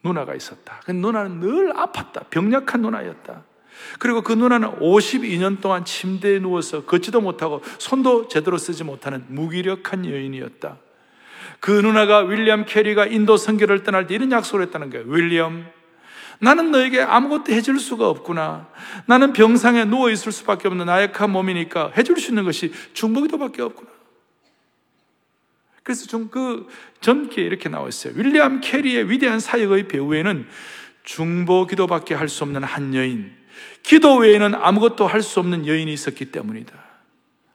누나가 0.03 0.35
있었다. 0.35 0.81
그 0.85 0.93
누나는 0.93 1.41
늘 1.41 1.73
아팠다. 1.73 2.29
병약한 2.31 2.83
누나였다. 2.83 3.45
그리고 3.99 4.23
그 4.23 4.33
누나는 4.33 4.79
52년 4.81 5.61
동안 5.61 5.85
침대에 5.85 6.39
누워서 6.39 6.85
걷지도 6.85 7.21
못하고 7.21 7.63
손도 7.79 8.29
제대로 8.29 8.59
쓰지 8.59 8.85
못하는 8.85 9.25
무기력한 9.29 10.07
여인이었다. 10.07 10.79
그 11.61 11.71
누나가 11.71 12.19
윌리엄 12.19 12.67
캐리가 12.67 13.07
인도 13.07 13.37
선교를 13.37 13.83
떠날 13.83 14.07
때 14.07 14.15
이런 14.15 14.31
약속을 14.31 14.67
했다는 14.67 14.91
거예요. 14.91 15.07
윌리엄, 15.09 15.67
나는 16.39 16.71
너에게 16.71 17.01
아무것도 17.01 17.53
해줄 17.53 17.79
수가 17.79 18.09
없구나. 18.09 18.69
나는 19.07 19.33
병상에 19.33 19.85
누워 19.85 20.11
있을 20.11 20.31
수밖에 20.31 20.69
없는 20.69 20.87
나약한 20.87 21.31
몸이니까 21.31 21.93
해줄 21.97 22.21
수 22.21 22.31
있는 22.31 22.45
것이 22.45 22.73
중보기도밖에 22.93 23.63
없구나. 23.63 23.94
그래서 25.85 26.07
좀 26.07 26.29
그 26.31 26.67
전기에 27.01 27.45
이렇게 27.45 27.69
나와 27.69 27.87
있어요. 27.89 28.15
윌리엄 28.17 28.61
캐리의 28.61 29.11
위대한 29.11 29.39
사역의 29.39 29.87
배후에는 29.89 30.47
중보 31.05 31.67
기도밖에 31.67 32.15
할 32.15 32.29
수 32.29 32.43
없는 32.45 32.65
한 32.65 32.95
여인, 32.95 33.31
기도 33.83 34.17
외에는 34.17 34.55
아무것도 34.55 35.07
할 35.07 35.23
수 35.23 35.39
없는 35.41 35.67
여인이 35.67 35.93
있었기 35.93 36.33
때문이다. 36.33 36.73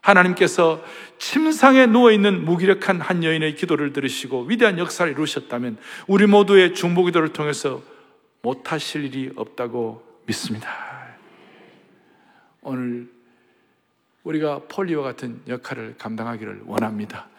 하나님께서 0.00 0.82
침상에 1.18 1.86
누워있는 1.86 2.44
무기력한 2.44 3.00
한 3.02 3.22
여인의 3.22 3.56
기도를 3.56 3.92
들으시고 3.92 4.44
위대한 4.44 4.78
역사를 4.78 5.10
이루셨다면 5.12 5.76
우리 6.06 6.26
모두의 6.26 6.74
중보 6.74 7.04
기도를 7.04 7.32
통해서 7.34 7.82
못하실 8.42 9.04
일이 9.04 9.30
없다고 9.36 10.02
믿습니다. 10.26 10.70
오늘 12.62 13.10
우리가 14.22 14.62
폴리와 14.68 15.02
같은 15.02 15.40
역할을 15.48 15.96
감당하기를 15.98 16.62
원합니다. 16.66 17.29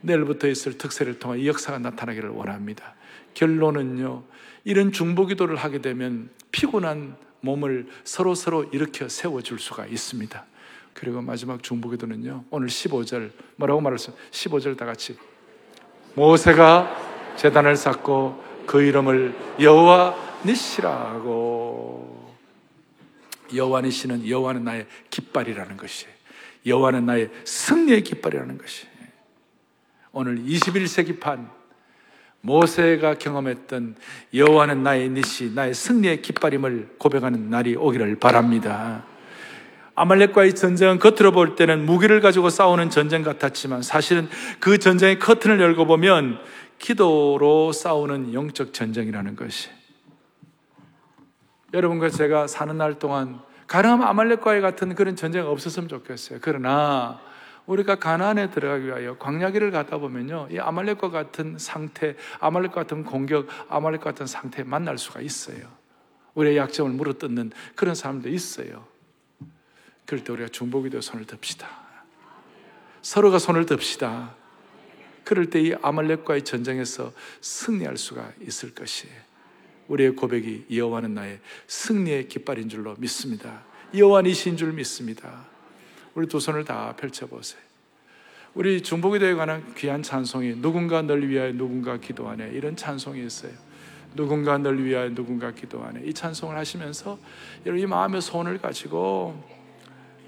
내일부터 0.00 0.48
있을 0.48 0.78
특세를 0.78 1.18
통해 1.18 1.40
이 1.40 1.48
역사가 1.48 1.78
나타나기를 1.78 2.30
원합니다. 2.30 2.94
결론은요, 3.34 4.22
이런 4.64 4.92
중보기도를 4.92 5.56
하게 5.56 5.80
되면 5.80 6.30
피곤한 6.52 7.16
몸을 7.40 7.88
서로 8.04 8.34
서로 8.34 8.64
일으켜 8.64 9.08
세워줄 9.08 9.58
수가 9.58 9.86
있습니다. 9.86 10.44
그리고 10.92 11.22
마지막 11.22 11.62
중보기도는요. 11.62 12.44
오늘 12.50 12.68
15절 12.68 13.30
뭐라고 13.56 13.80
말했어요? 13.80 14.16
15절 14.30 14.76
다 14.76 14.84
같이 14.84 15.16
모세가 16.14 17.34
재단을 17.36 17.76
쌓고 17.76 18.42
그 18.66 18.82
이름을 18.82 19.34
여호와 19.60 20.42
니시라고 20.44 22.34
여호와 23.54 23.80
니시는 23.82 24.28
여호와는 24.28 24.64
나의 24.64 24.86
깃발이라는 25.10 25.76
것이 25.76 26.06
여호와는 26.66 27.06
나의 27.06 27.30
승리의 27.44 28.02
깃발이라는 28.04 28.58
것이 28.58 28.89
오늘 30.12 30.38
21세기판 30.38 31.48
모세가 32.40 33.14
경험했던 33.14 33.96
여호와는 34.34 34.82
나의 34.82 35.10
니시 35.10 35.52
나의 35.54 35.74
승리의 35.74 36.22
깃발임을 36.22 36.96
고백하는 36.98 37.50
날이 37.50 37.76
오기를 37.76 38.16
바랍니다. 38.16 39.04
아말렉과의 39.94 40.54
전쟁은 40.54 40.98
겉으로 40.98 41.32
볼 41.32 41.54
때는 41.56 41.84
무기를 41.84 42.20
가지고 42.20 42.48
싸우는 42.48 42.90
전쟁 42.90 43.22
같았지만 43.22 43.82
사실은 43.82 44.28
그 44.58 44.78
전쟁의 44.78 45.18
커튼을 45.18 45.60
열고 45.60 45.86
보면 45.86 46.38
기도로 46.78 47.72
싸우는 47.72 48.32
영적 48.32 48.72
전쟁이라는 48.72 49.36
것이. 49.36 49.68
여러분과 51.74 52.08
제가 52.08 52.46
사는 52.46 52.76
날 52.76 52.98
동안 52.98 53.40
가능하면 53.66 54.08
아말렉과의 54.08 54.62
같은 54.62 54.94
그런 54.94 55.14
전쟁이 55.14 55.46
없었으면 55.46 55.88
좋겠어요. 55.88 56.38
그러나 56.40 57.20
우리가 57.70 57.96
가나안에 57.96 58.50
들어가기 58.50 58.86
위하여 58.86 59.16
광야길을 59.18 59.70
가다 59.70 59.98
보면요, 59.98 60.48
이 60.50 60.58
아말렉과 60.58 61.10
같은 61.10 61.56
상태, 61.56 62.16
아말렉과 62.40 62.74
같은 62.74 63.04
공격, 63.04 63.46
아말렉과 63.68 64.04
같은 64.06 64.26
상태에 64.26 64.64
만날 64.64 64.98
수가 64.98 65.20
있어요. 65.20 65.68
우리의 66.34 66.56
약점을 66.56 66.90
물어뜯는 66.90 67.52
그런 67.76 67.94
사람도 67.94 68.28
있어요. 68.28 68.86
그럴 70.04 70.24
때 70.24 70.32
우리가 70.32 70.48
중보기도 70.48 71.00
손을 71.00 71.26
듭시다. 71.26 71.68
서로가 73.02 73.38
손을 73.38 73.66
듭시다. 73.66 74.34
그럴 75.22 75.48
때 75.48 75.60
이 75.60 75.74
아말렉과의 75.80 76.42
전쟁에서 76.42 77.12
승리할 77.40 77.96
수가 77.96 78.32
있을 78.40 78.74
것이에요. 78.74 79.14
우리의 79.86 80.16
고백이 80.16 80.66
여호와는 80.74 81.14
나의 81.14 81.38
승리의 81.68 82.26
깃발인 82.26 82.68
줄로 82.68 82.96
믿습니다. 82.98 83.62
여호와이신 83.94 84.56
줄 84.56 84.72
믿습니다. 84.72 85.49
우리 86.14 86.26
두 86.26 86.40
손을 86.40 86.64
다 86.64 86.94
펼쳐보세요. 86.96 87.60
우리 88.54 88.82
중보기도에 88.82 89.34
관한 89.34 89.74
귀한 89.74 90.02
찬송이 90.02 90.60
누군가 90.60 91.02
널 91.02 91.22
위하여 91.28 91.52
누군가 91.52 91.98
기도하네 91.98 92.50
이런 92.50 92.76
찬송이 92.76 93.24
있어요. 93.24 93.52
누군가 94.16 94.58
널 94.58 94.82
위하여 94.82 95.08
누군가 95.14 95.52
기도하네 95.52 96.02
이 96.04 96.12
찬송을 96.12 96.56
하시면서 96.56 97.18
여러분 97.64 97.82
이 97.82 97.86
마음의 97.86 98.20
손을 98.20 98.58
가지고 98.58 99.40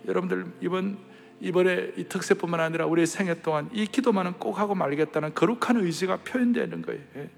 여러분들 0.07 0.47
이번 0.61 0.99
이번에 1.41 1.91
이 1.97 2.05
특세뿐만 2.05 2.61
아니라 2.61 2.87
우리의 2.87 3.07
생애 3.07 3.43
동안 3.43 3.69
이 3.73 3.87
기도만은 3.87 4.35
꼭 4.35 4.61
하고 4.61 4.77
말겠다는 4.77 5.35
거룩한 5.35 5.79
의지가 5.79 6.19
표현되는 6.19 6.83
거예요. 6.83 7.01
예. 7.17 7.31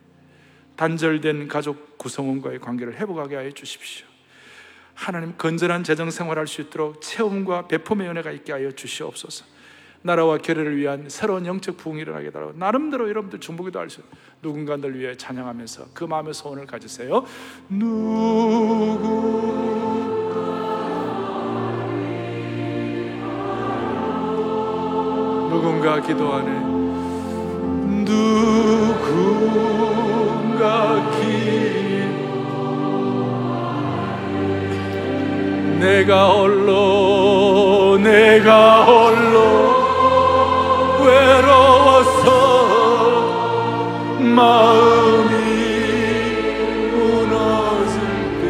단절된 0.77 1.49
가족 1.49 1.97
구성원과의 1.97 2.59
관계를 2.59 2.97
회복하게 2.97 3.37
하여 3.37 3.51
주십시오. 3.51 4.14
하나님 4.95 5.37
건전한 5.37 5.85
재정 5.85 6.11
생활할 6.11 6.47
수 6.47 6.61
있도록 6.63 7.03
체험과 7.03 7.69
배품의 7.69 8.09
은혜가 8.09 8.31
있게 8.31 8.53
하여 8.53 8.71
주시옵소서. 8.73 9.45
나라와 10.07 10.37
교회를 10.37 10.77
위한 10.77 11.09
새로운 11.09 11.47
영적 11.47 11.79
부흥이 11.79 12.03
일어나게 12.03 12.31
달라고 12.31 12.53
나름대로 12.59 13.09
여러분들 13.09 13.41
중보기도 13.41 13.79
할 13.79 13.89
수 13.89 14.03
누군가를 14.43 14.99
위해 14.99 15.17
찬양하면서 15.17 15.87
그 15.95 16.05
마음의 16.05 16.35
소원을 16.35 16.67
가지세요. 16.67 17.25
누구 17.69 18.99
누군가 25.51 26.01
기도하네 26.03 26.75
누군가 28.05 29.11
기도 31.19 31.84
내가 35.79 36.29
홀로 36.31 37.99
내가 38.03 38.85
홀로 38.85 39.75
외로워서 41.05 42.29
마음이 44.21 45.35
무너질 46.93 48.01
때 48.41 48.45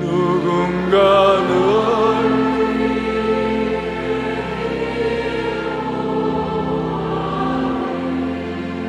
누군가는 0.00 1.44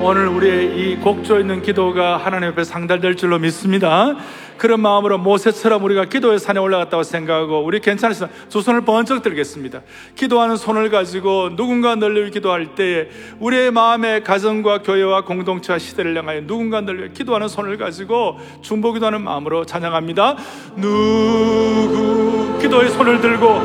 오늘 0.01 0.27
우리의 0.27 0.77
이 0.77 0.97
곡조 0.97 1.39
있는 1.39 1.61
기도가 1.63 2.17
하나님 2.17 2.49
앞에 2.49 2.63
상달될 2.63 3.15
줄로 3.15 3.39
믿습니다. 3.39 4.15
그런 4.57 4.79
마음으로 4.81 5.17
모세처럼 5.17 5.83
우리가 5.83 6.05
기도의 6.05 6.39
산에 6.39 6.59
올라갔다고 6.59 7.03
생각하고 7.03 7.63
우리 7.63 7.79
괜찮으시면 7.79 8.29
두 8.49 8.61
손을 8.61 8.81
번쩍 8.81 9.21
들겠습니다. 9.21 9.81
기도하는 10.15 10.57
손을 10.57 10.89
가지고 10.89 11.55
누군가 11.55 11.95
널리 11.95 12.29
기도할 12.31 12.75
때에 12.75 13.09
우리의 13.39 13.71
마음의 13.71 14.23
가정과 14.23 14.81
교회와 14.81 15.25
공동체와 15.25 15.79
시대를 15.79 16.17
향하여 16.17 16.41
누군가 16.47 16.81
널리 16.81 17.11
기도하는 17.13 17.47
손을 17.47 17.77
가지고 17.77 18.39
중보 18.61 18.93
기도하는 18.93 19.21
마음으로 19.21 19.65
찬양합니다. 19.65 20.37
누구 20.75 22.57
기도의 22.61 22.89
손을 22.89 23.21
들고 23.21 23.59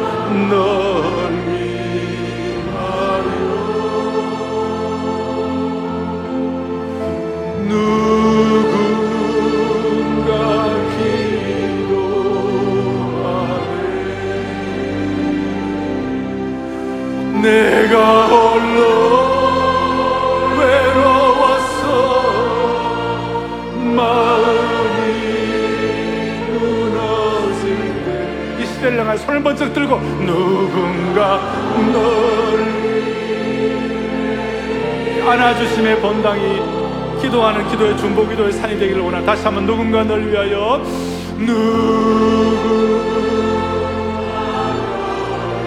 널리 0.51 1.59
손을 29.20 29.42
번쩍 29.42 29.72
들고 29.72 29.98
누군가 30.24 31.38
널 31.92 32.80
안아주심의 35.28 36.00
본당이 36.00 36.60
기도하는 37.20 37.68
기도의 37.68 37.96
중보 37.98 38.26
기도의 38.26 38.52
산이 38.52 38.78
되기를 38.78 39.02
원하 39.02 39.22
다시 39.22 39.44
한번 39.44 39.66
누군가 39.66 40.02
널 40.02 40.26
위하여 40.26 40.82
누구 41.38 43.00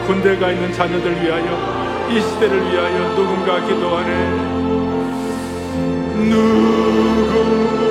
군대 0.05 0.37
가 0.37 0.51
있는 0.51 0.73
자녀들 0.73 1.23
위하여 1.23 2.07
이 2.09 2.19
시대를 2.19 2.71
위하여 2.71 3.15
누군가 3.15 3.65
기도하네. 3.65 4.63
누군가 6.29 7.82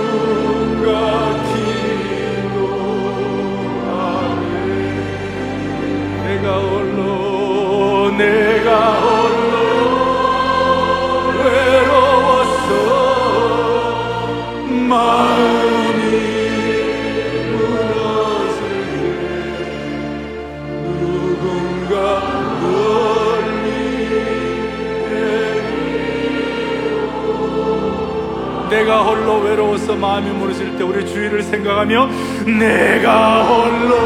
내가 28.93 29.05
홀로 29.05 29.40
외로워서 29.40 29.97
마음이 29.97 30.28
무너질 30.32 30.76
때 30.76 30.84
우리 30.84 31.07
주위를 31.07 31.43
생각하며 31.43 32.11
내가 32.59 33.43
홀로 33.45 33.97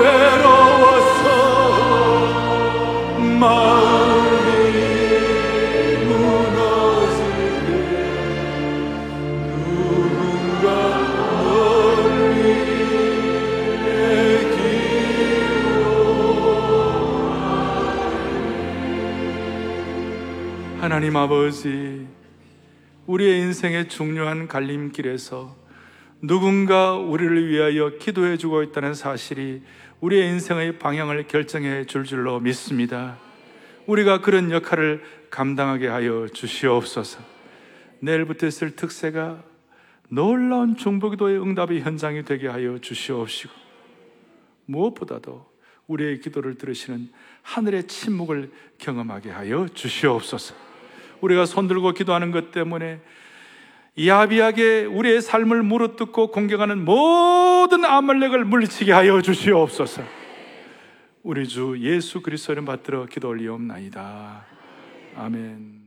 외로워서 0.00 1.28
마음이 3.38 4.48
무너질 6.06 7.22
때 7.66 7.70
누군가 9.62 10.66
하나님 20.80 21.16
아버지 21.16 21.93
우리의 23.06 23.40
인생의 23.40 23.88
중요한 23.88 24.48
갈림길에서 24.48 25.54
누군가 26.22 26.94
우리를 26.94 27.48
위하여 27.48 27.98
기도해 27.98 28.38
주고 28.38 28.62
있다는 28.62 28.94
사실이 28.94 29.62
우리의 30.00 30.30
인생의 30.30 30.78
방향을 30.78 31.26
결정해 31.26 31.84
줄 31.84 32.04
줄로 32.04 32.40
믿습니다. 32.40 33.18
우리가 33.86 34.22
그런 34.22 34.50
역할을 34.50 35.02
감당하게 35.28 35.88
하여 35.88 36.28
주시옵소서. 36.32 37.20
내일부터 38.00 38.46
있을 38.46 38.74
특세가 38.74 39.42
놀라운 40.08 40.76
중보기도의 40.76 41.40
응답의 41.40 41.82
현장이 41.82 42.24
되게 42.24 42.48
하여 42.48 42.78
주시옵시고 42.78 43.52
무엇보다도 44.66 45.44
우리의 45.88 46.20
기도를 46.20 46.54
들으시는 46.54 47.10
하늘의 47.42 47.86
침묵을 47.86 48.50
경험하게 48.78 49.30
하여 49.30 49.68
주시옵소서. 49.68 50.73
우리가 51.24 51.46
손들고 51.46 51.92
기도하는 51.92 52.30
것 52.30 52.52
때문에 52.52 53.00
야비하게 54.04 54.84
우리의 54.84 55.22
삶을 55.22 55.62
물어뜯고 55.62 56.28
공격하는 56.32 56.84
모든 56.84 57.84
아말렉을 57.84 58.44
물리치게 58.44 58.92
하여 58.92 59.22
주시옵소서. 59.22 60.02
우리 61.22 61.48
주 61.48 61.76
예수 61.80 62.20
그리스도를 62.20 62.64
받들어 62.64 63.06
기도 63.06 63.28
올리옵나이다. 63.28 64.44
아멘. 65.16 65.83